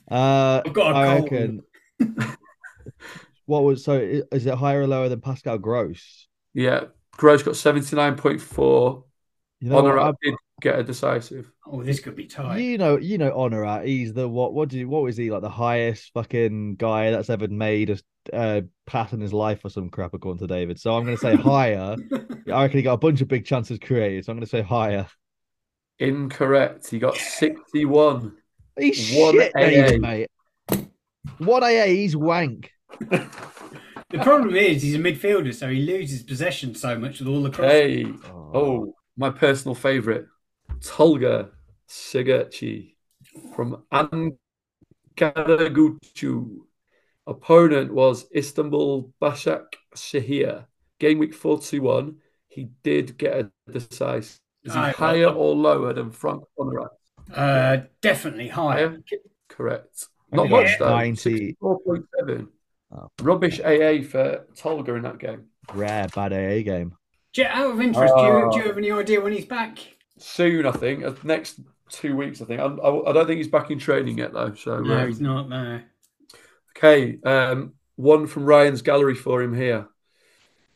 [0.10, 1.32] Uh, I've got a I cold.
[1.32, 1.62] reckon.
[3.46, 3.94] what was so?
[4.32, 6.28] Is it higher or lower than Pascal Gross?
[6.56, 9.04] Yeah, Gross got 79.4.
[9.60, 11.52] You know, what, Honorat did get a decisive.
[11.74, 12.58] Oh, this could be I- tight.
[12.58, 13.86] you know, you know, Honorat.
[13.86, 14.54] He's the what?
[14.54, 14.90] What do you?
[14.90, 15.42] What was he like?
[15.42, 19.90] The highest fucking guy that's ever made a uh, pass in his life or some
[19.90, 20.80] crap, according to David.
[20.80, 21.96] So I'm going to say higher.
[22.52, 24.26] I reckon he got a bunch of big chances created.
[24.26, 25.08] So I'm going to say higher.
[26.00, 26.90] Incorrect.
[26.90, 28.36] He got 61.
[28.78, 30.08] He's One shit, David, AA.
[30.08, 30.88] mate.
[31.38, 32.72] One AA, he's wank.
[33.10, 37.50] The problem is he's a midfielder, so he loses possession so much with all the
[37.50, 37.72] crosses.
[37.72, 38.06] Hey,
[38.54, 40.26] oh, my personal favorite,
[40.82, 41.50] Tolga
[41.92, 42.96] Ciğerci
[43.56, 43.84] from
[45.18, 46.66] Ankaragucu.
[47.28, 49.66] Opponent was Istanbul Başak
[49.96, 50.66] Shehir.
[51.00, 52.16] Game week 421.
[52.48, 54.40] He did get a decisive.
[54.64, 56.90] Is he Aye, higher well- or lower than Franck Honorat?
[57.36, 58.90] Uh, definitely higher.
[58.90, 59.02] Higher?
[59.48, 60.08] Correct.
[60.32, 60.90] Not think much it's though.
[60.90, 61.56] 90.
[61.62, 62.48] 64.7.
[62.94, 63.08] Oh.
[63.22, 65.46] Rubbish AA for Tolga in that game.
[65.74, 66.94] Rare bad AA game.
[67.34, 69.78] Jet, out of interest, do, you, Uh, do you have any idea when he's back?
[70.18, 71.04] soon, I think.
[71.04, 71.60] uh, Next
[71.92, 72.60] two weeks, I think.
[72.60, 74.54] I, I, I don't think he's back in training yet, though.
[74.54, 75.50] So, No, um, he's not.
[75.50, 75.82] No.
[76.78, 77.20] okay.
[77.24, 79.88] Um, one from Ryan's gallery for him here.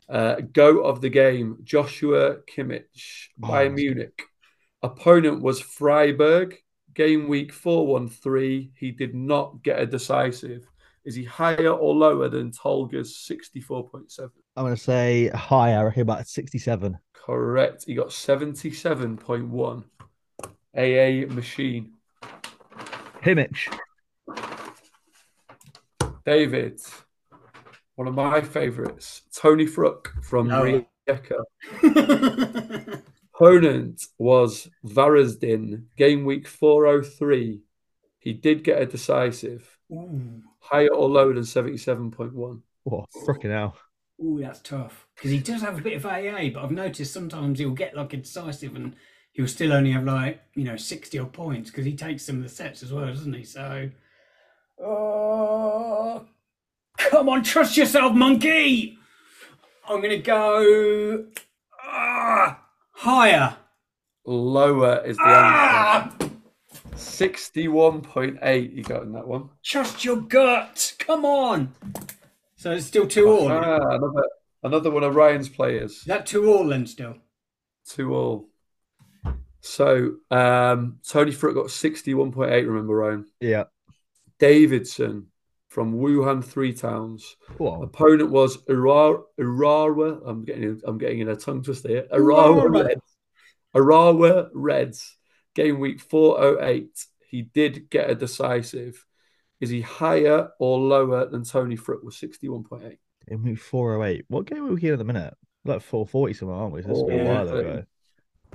[0.07, 4.21] Uh, go of the game, Joshua Kimmich, Oh, Bayern that's Munich.
[4.83, 6.55] Opponent was Freiburg.
[6.93, 8.71] Game week 413.
[8.77, 10.65] He did not get a decisive.
[11.03, 14.29] Is he higher or lower than Tolga's 64.7?
[14.55, 15.79] I'm going to say higher.
[15.79, 16.97] I reckon about 67.
[17.13, 17.83] Correct.
[17.85, 19.83] He got 77.1.
[20.75, 21.93] AA machine.
[23.23, 23.67] Himmich.
[26.25, 26.79] David,
[27.95, 30.83] one of my favourites, Toni Fruk from No.
[31.07, 31.43] Rijeka.
[33.35, 37.61] Opponent was Varazdin, game week 403.
[38.19, 42.61] He did get a decisive, Ooh, higher or lower than 77.1.
[42.89, 43.75] Oh, fucking hell.
[44.23, 45.05] ooh, that's tough.
[45.15, 48.13] Because he does have a bit of AA, but I've noticed sometimes he'll get like
[48.13, 48.95] a decisive and
[49.35, 52.43] he'll still only have like, you know, 60 odd points because he takes some of
[52.43, 53.43] the sets as well, doesn't he?
[53.43, 53.89] So.
[54.81, 56.25] Oh,
[56.97, 58.97] come on, trust yourself, monkey!
[59.87, 61.25] I'm going to go.
[61.83, 62.59] Ah,
[62.91, 63.55] higher.
[64.25, 65.35] Lower is the answer.
[65.35, 66.15] Ah,
[66.95, 69.49] 61.8 you got in that one.
[69.63, 70.95] trust your gut.
[70.99, 71.73] Come on.
[72.55, 73.45] So it's still two all.
[73.45, 74.23] Is Ah, another,
[74.63, 76.03] another one of Ryan's players.
[76.05, 77.15] that two all then still?
[77.87, 78.49] Two all.
[79.65, 83.25] So um, Toni Fruk got 61.8, remember, Ryan?
[83.41, 83.63] Yeah.
[84.37, 85.27] Davidson
[85.69, 87.35] from Wuhan Three Towns.
[87.81, 89.23] Opponent was Urawa.
[89.39, 90.21] Urawa.
[90.23, 92.07] I'm getting I'm getting in a tongue twister here.
[92.13, 92.85] Urawa.
[92.85, 93.01] Reds.
[93.75, 95.17] Urawa Reds.
[95.55, 97.05] Game week 408.
[97.27, 99.03] He did get a decisive.
[99.59, 102.97] Is he higher or lower than Tony Fripp was 61.8?
[103.29, 104.25] In week 408.
[104.27, 105.33] What game are we here at the minute?
[105.63, 106.81] Like 440 somewhere, aren't we?
[106.81, 107.83] This is a Oh, while ago.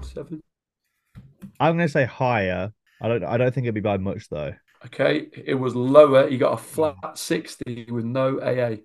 [0.02, 0.42] Seven.
[1.58, 2.72] I'm gonna say higher.
[3.00, 4.54] I don't I don't think it'd be by much though.
[4.86, 6.28] Okay, it was lower.
[6.28, 8.76] He got a flat 60 with no AA.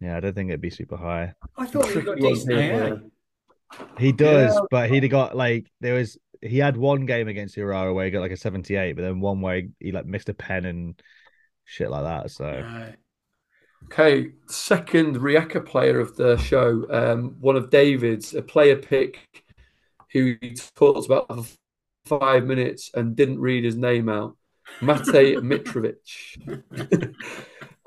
[0.00, 1.34] Yeah, I don't think it'd be super high.
[1.56, 3.84] I thought he got Tricky one decent here, AA.
[3.98, 4.60] He does, Yeah.
[4.70, 8.10] but he'd have got like there was he had one game against Urawa where he
[8.10, 11.00] got like a 78, but then one where he, he like missed a pen and
[11.64, 12.30] shit like that.
[12.30, 12.92] So No.
[13.86, 19.44] Okay, second Rijeka player of the show, um, one of David's, a player pick
[20.12, 21.44] who he talked about for
[22.06, 24.36] five minutes and didn't read his name out.
[24.80, 27.14] Matej Mitrovic,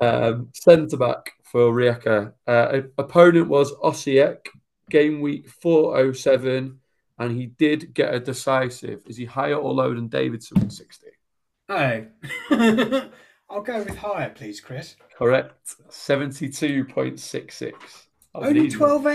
[0.00, 2.32] um, centre back for Rijeka.
[2.46, 4.46] Uh, opponent was Osijek,
[4.90, 6.78] game week 407,
[7.18, 9.02] and he did get a decisive.
[9.06, 11.06] Is he higher or lower than Davidson with 60?
[11.68, 12.06] Oh.
[13.48, 14.96] I'll go with higher, please, Chris.
[15.16, 15.76] Correct.
[15.88, 17.60] 72.66.
[17.60, 19.10] That was an Only 12 AA.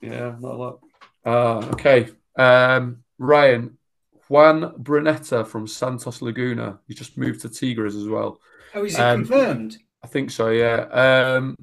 [0.00, 0.80] Yeah, not a lot.
[1.24, 2.08] Uh, okay.
[2.36, 3.78] Um, Ryan,
[4.28, 6.80] Juan Brunetta from Santos Laguna.
[6.88, 8.40] He just moved to Tigres as well.
[8.74, 9.78] Oh, is it Um, confirmed?
[10.02, 10.82] I think so, yeah.
[11.36, 11.56] Um,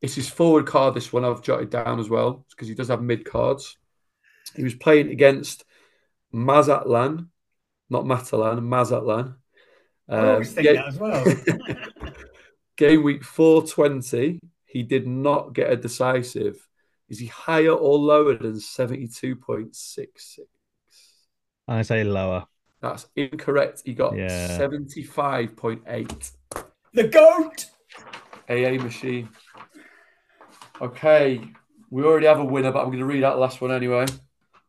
[0.00, 3.02] it's his forward card, this one I've jotted down as well, because he does have
[3.02, 3.76] mid cards.
[4.56, 5.64] He was playing against
[6.32, 7.30] Mazatlan,
[7.90, 9.36] not Matalan, Mazatlan.
[10.08, 11.24] I Um, always think yeah, that as well.
[12.76, 16.56] Game week 420, he did not get a decisive.
[17.08, 20.44] Is he higher or lower than 72.66?
[21.66, 22.46] I say lower.
[22.80, 23.82] That's incorrect.
[23.84, 24.58] He got Yeah.
[24.58, 26.32] 75.8.
[26.92, 27.66] the GOAT!
[28.48, 29.28] AA machine.
[30.80, 31.40] Okay,
[31.90, 34.06] we already have a winner, but I'm going to read out the last one anyway.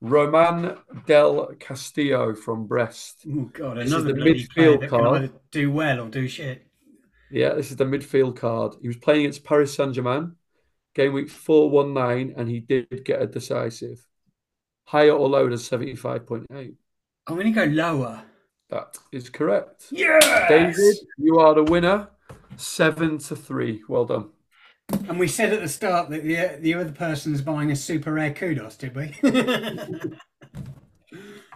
[0.01, 0.75] Romain
[1.07, 3.25] Del Castillo from Brest.
[3.27, 5.23] Oh, God, This is another the bloody player midfield that can card.
[5.23, 6.65] either do well or do shit.
[7.31, 8.75] Yeah, this is the midfield card.
[8.81, 10.35] He was playing against Paris Saint Germain,
[10.93, 14.05] game week 419, and he did get a decisive.
[14.85, 16.75] Higher or lower than 75.8.
[17.27, 18.23] I'm going to go lower.
[18.69, 19.85] That is correct.
[19.91, 20.47] Yes!
[20.49, 22.09] David, you are the winner.
[22.57, 23.81] Seven to three.
[23.87, 24.29] Well done.
[25.07, 28.33] And we said at the start that the, the other person's buying a super rare
[28.33, 29.17] kudos, did we?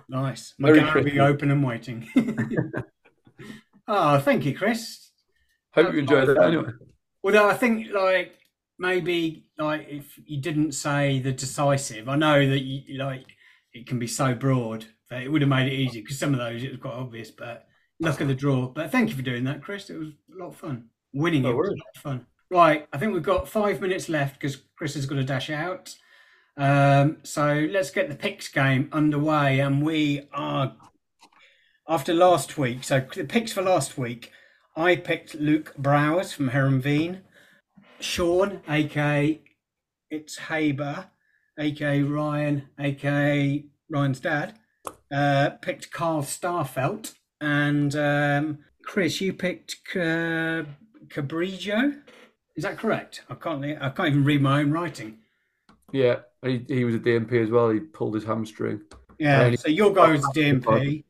[0.09, 0.55] nice.
[0.57, 2.07] My Very gallery be open and waiting.
[3.87, 5.11] oh, thank you, Chris.
[5.73, 6.71] Hope you enjoyed it anyway.
[7.23, 8.33] Although I think like
[8.79, 13.25] maybe like if you didn't say the decisive, I know that you like
[13.73, 16.39] it can be so broad that it would have made it easy because some of
[16.39, 17.67] those it was quite obvious, but
[17.99, 18.67] luck of the draw.
[18.67, 19.89] But thank you for doing that, Chris.
[19.89, 20.85] It was a lot of fun.
[21.13, 22.25] Winning No it was a lot of fun.
[22.51, 25.95] Right, I think we've got five minutes left because Chris has got to dash out.
[26.57, 30.75] Um, so let's get the picks game underway, and we are
[31.87, 32.83] after last week.
[32.83, 34.31] So the picks for last week.
[34.75, 37.21] I picked Luke Brouwers from Heerenveen.
[37.99, 39.41] Sean, aka
[40.11, 41.07] Itshaber,
[41.59, 44.57] aka Ryan, aka Ryan's dad,
[45.11, 47.13] uh, picked Carl Starfelt.
[47.41, 50.63] And um, Chris, you picked uh,
[51.07, 51.99] Cabrijo.
[52.55, 53.21] Is that correct?
[53.29, 53.63] I can't.
[53.63, 55.19] I can't even read my own writing.
[55.91, 57.69] Yeah, he, he was a DMP as well.
[57.69, 58.81] He pulled his hamstring.
[59.17, 59.43] Yeah.
[59.43, 61.03] Only- So your guy was a DMP.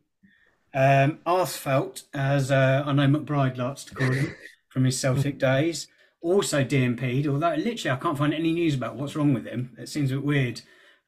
[0.73, 4.35] Um, Arsfelt, as uh, I know McBride likes to call him
[4.69, 5.87] from his Celtic days,
[6.21, 7.25] also DMP'd.
[7.27, 9.75] Although literally, I can't find any news about what's wrong with him.
[9.79, 10.61] It seems a bit weird.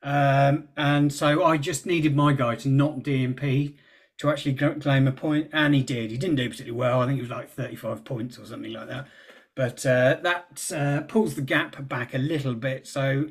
[0.03, 3.75] Um, and so I just needed my guy to not DMP
[4.17, 6.11] to actually claim a point, and he did.
[6.11, 7.01] He didn't do particularly well.
[7.01, 9.07] I think it was like 35 points or something like that.
[9.55, 12.87] But uh, that uh, pulls the gap back a little bit.
[12.87, 13.27] So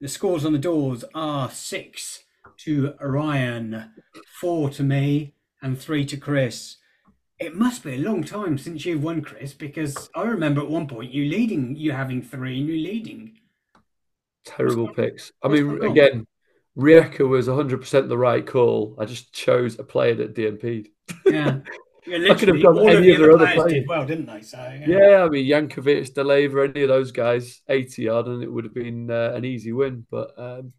[0.00, 2.24] the scores on the doors are six
[2.58, 3.90] to Ryan,
[4.40, 6.76] four to me, and three to Chris.
[7.38, 10.86] It must be a long time since you've won, Chris, because I remember at one
[10.86, 13.38] point you leading, you having three and you leading.
[14.44, 15.32] Terrible picks.
[15.42, 16.26] I mean, again,
[16.76, 18.96] Rijeka was 100% the right call.
[18.98, 20.88] I just chose a player that DMP'd.
[21.26, 21.58] Yeah.
[22.06, 24.42] Yeah, I could have done any the of their other players did well, didn't they?
[24.42, 24.86] So yeah.
[24.86, 28.74] Yeah, I mean, Yankovic, Deleva, any of those guys, 80 yard, and it would have
[28.74, 30.06] been uh, an easy win.
[30.10, 30.74] But um,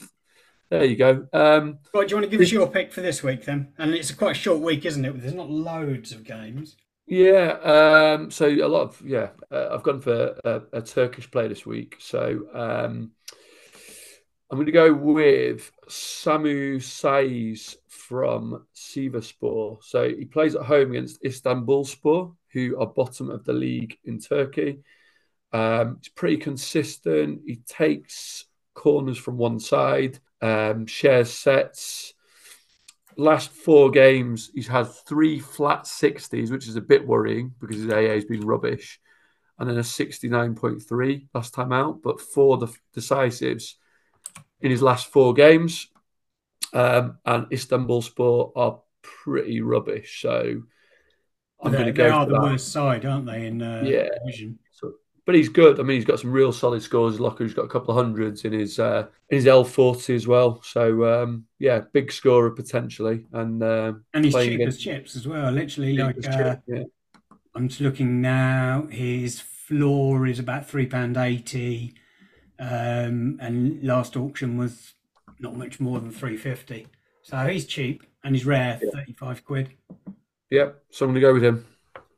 [0.69, 1.27] there you go.
[1.33, 3.73] Um, Right, do you want to give us your pick for this week then?
[3.79, 5.19] And it's quite a short week, isn't it?
[5.19, 6.75] There's not loads of games.
[7.07, 11.47] Yeah, um, so a lot of yeah, uh, I've gone for a, a Turkish player
[11.47, 11.97] this week.
[11.99, 13.11] So um,
[14.55, 19.83] I'm going to go with Samu Saiz from Sivasspor.
[19.83, 24.79] So he plays at home against Istanbulspor, who are bottom of the league in Turkey.
[25.51, 27.41] Um, he's pretty consistent.
[27.45, 28.45] He takes
[28.75, 32.13] corners from one side, um, shares sets.
[33.17, 37.91] Last four games, he's had three flat 60s, which is a bit worrying because his
[37.91, 39.01] AA has been rubbish,
[39.59, 42.01] and then a 69.3 last time out.
[42.01, 43.75] But four the decisives
[44.61, 45.87] in his last four games,
[46.73, 50.21] um, and Istanbulspor are pretty rubbish.
[50.21, 50.63] So
[51.61, 52.03] I'm going to go.
[52.03, 52.41] They are the that.
[52.41, 53.47] worst side, aren't they?
[53.47, 54.09] In uh, yeah.
[54.23, 54.59] division
[55.25, 55.79] but he's good.
[55.79, 57.19] I mean, he's got some real solid scores.
[57.19, 60.61] Locker's got a couple of hundreds in his uh, in his L forty as well.
[60.63, 64.77] So um, yeah, big scorer potentially, and uh, and he's cheap against...
[64.77, 65.51] as chips as well.
[65.51, 66.83] Literally, like uh, chip, yeah.
[67.55, 68.87] I'm just looking now.
[68.91, 71.95] His floor is about three pound eighty,
[72.59, 74.93] um, and last auction was
[75.39, 76.87] not much more than three fifty.
[77.21, 78.89] So he's cheap and he's rare, yeah.
[78.93, 79.69] thirty five quid.
[80.49, 81.65] Yep, so I'm going to go with him.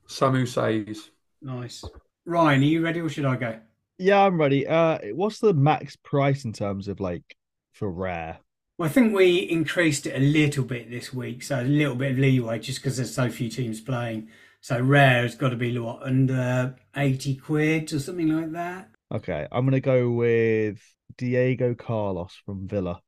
[0.07, 1.09] Samu Saiz.
[1.41, 1.83] Nice.
[2.25, 3.59] Ryan, are you ready or should I go?
[3.97, 4.67] Yeah, I'm ready.
[4.67, 7.35] Uh, what's the max price in terms of like
[7.71, 8.39] for rare?
[8.77, 12.11] Well, I think we increased it a little bit this week, so a little bit
[12.11, 14.29] of leeway just because there's so few teams playing.
[14.61, 18.91] So rare has got to be what under eighty quid or something like that.
[19.11, 20.81] Okay, I'm gonna go with
[21.17, 23.01] Diego Carlos from Villa.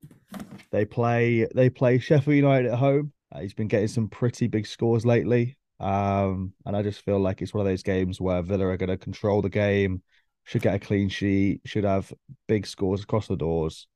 [0.72, 3.12] They play they play Sheffield United at home.
[3.32, 5.58] Uh, he's been getting some pretty big scores lately.
[5.80, 8.89] Um, and I just feel like it's one of those games where Villa are going
[8.89, 10.02] to control the game,
[10.43, 12.14] should get a clean sheet, should have
[12.47, 13.88] big scores across the doors.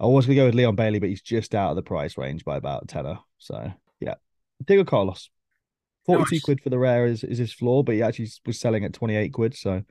[0.00, 2.16] I was going to go with Leon Bailey, but he's just out of the price
[2.16, 3.18] range by about tenner.
[3.38, 4.14] So, yeah.
[4.64, 5.30] Diego Carlos.
[6.06, 6.42] 42 nice.
[6.42, 9.32] quid for the rare is, is his floor, but he actually was selling at 28
[9.32, 9.54] quid.
[9.54, 9.82] So,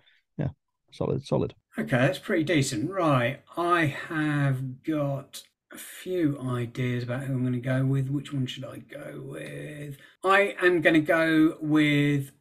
[0.92, 1.56] solid, solid.
[1.78, 2.90] Okay, that's pretty decent.
[2.90, 3.42] Right.
[3.58, 8.10] I have got a few ideas about who I'm going to go with.
[8.10, 9.98] Which one should I go with?
[10.24, 12.32] I am going to go with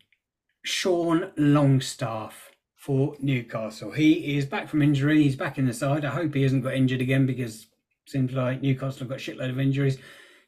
[0.64, 3.92] Sean Longstaff for Newcastle.
[3.92, 5.22] He is back from injury.
[5.22, 6.04] He's back in the side.
[6.04, 7.66] I hope he hasn't got injured again because
[8.06, 9.98] seems like Newcastle have got a shitload of injuries.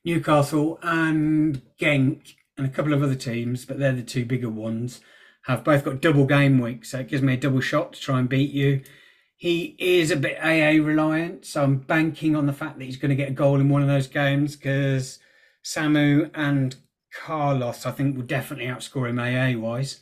[0.05, 5.00] Newcastle and Genk and a couple of other teams, but they're the two bigger ones,
[5.47, 6.90] have both got double game weeks.
[6.90, 8.82] So it gives me a double shot to try and beat you.
[9.36, 13.09] He is a bit AA reliant, so I'm banking on the fact that he's going
[13.09, 15.18] to get a goal in one of those games because
[15.64, 16.76] Samu and
[17.12, 20.01] Carlos, I think, will definitely outscore him AA wise.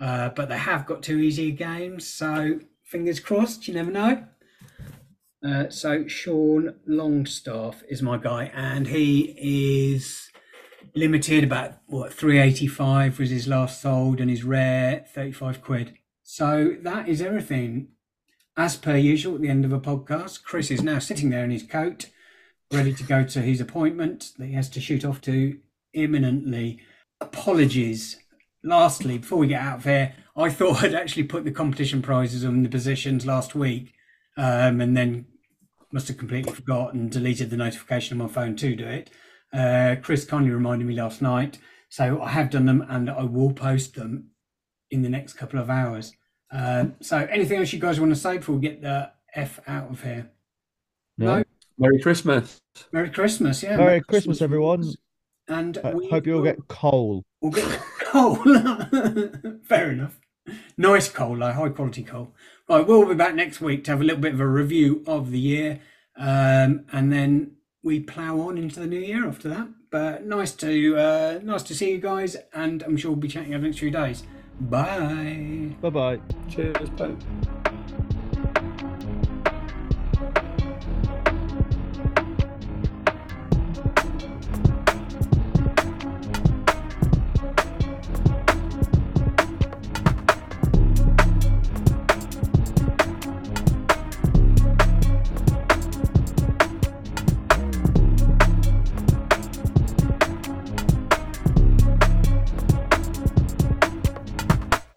[0.00, 3.68] Uh, but they have got two easier games, so fingers crossed.
[3.68, 4.24] You never know.
[5.46, 9.36] Uh, so Sean Longstaff is my guy, and he
[9.94, 10.29] is
[10.94, 15.94] limited about what 385 was his last sold, and his rare 35 quid.
[16.22, 17.88] So that is everything.
[18.56, 21.50] As per usual, at the end of a podcast, Chris is now sitting there in
[21.50, 22.06] his coat,
[22.72, 25.58] ready to go to his appointment that he has to shoot off to
[25.92, 26.80] imminently.
[27.20, 28.18] Apologies.
[28.62, 32.44] Lastly, before we get out of here, I thought I'd actually put the competition prizes
[32.44, 33.94] on the positions last week,
[34.36, 35.26] um, and then
[35.92, 39.10] must have completely forgotten, deleted the notification on my phone to do it.
[39.52, 43.52] Uh, Chris kindly reminded me last night, so I have done them, and I will
[43.52, 44.30] post them
[44.90, 46.12] in the next couple of hours.
[46.52, 49.90] Um, so, anything else you guys want to say before we get the F out
[49.90, 50.30] of here?
[51.18, 51.38] No.
[51.38, 51.44] no?
[51.78, 52.60] Merry Christmas.
[52.92, 53.62] Merry Christmas.
[53.62, 53.76] Yeah.
[53.76, 54.84] Merry, Merry Christmas, Christmas, everyone.
[55.48, 57.24] And I hope you all get coal.
[57.40, 58.36] We'll get coal.
[59.64, 60.20] Fair enough.
[60.76, 62.34] Nice coal, like high quality coal.
[62.68, 65.30] Right, we'll be back next week to have a little bit of a review of
[65.30, 65.80] the year,
[66.16, 69.68] um, and then we plough on into the new year after that.
[69.90, 73.54] But nice to uh, nice to see you guys, and I'm sure we'll be chatting
[73.54, 74.22] over the next few days.
[74.60, 75.74] Bye.
[75.80, 76.20] Bye bye.
[76.48, 76.90] Cheers.
[76.90, 77.16] Bye.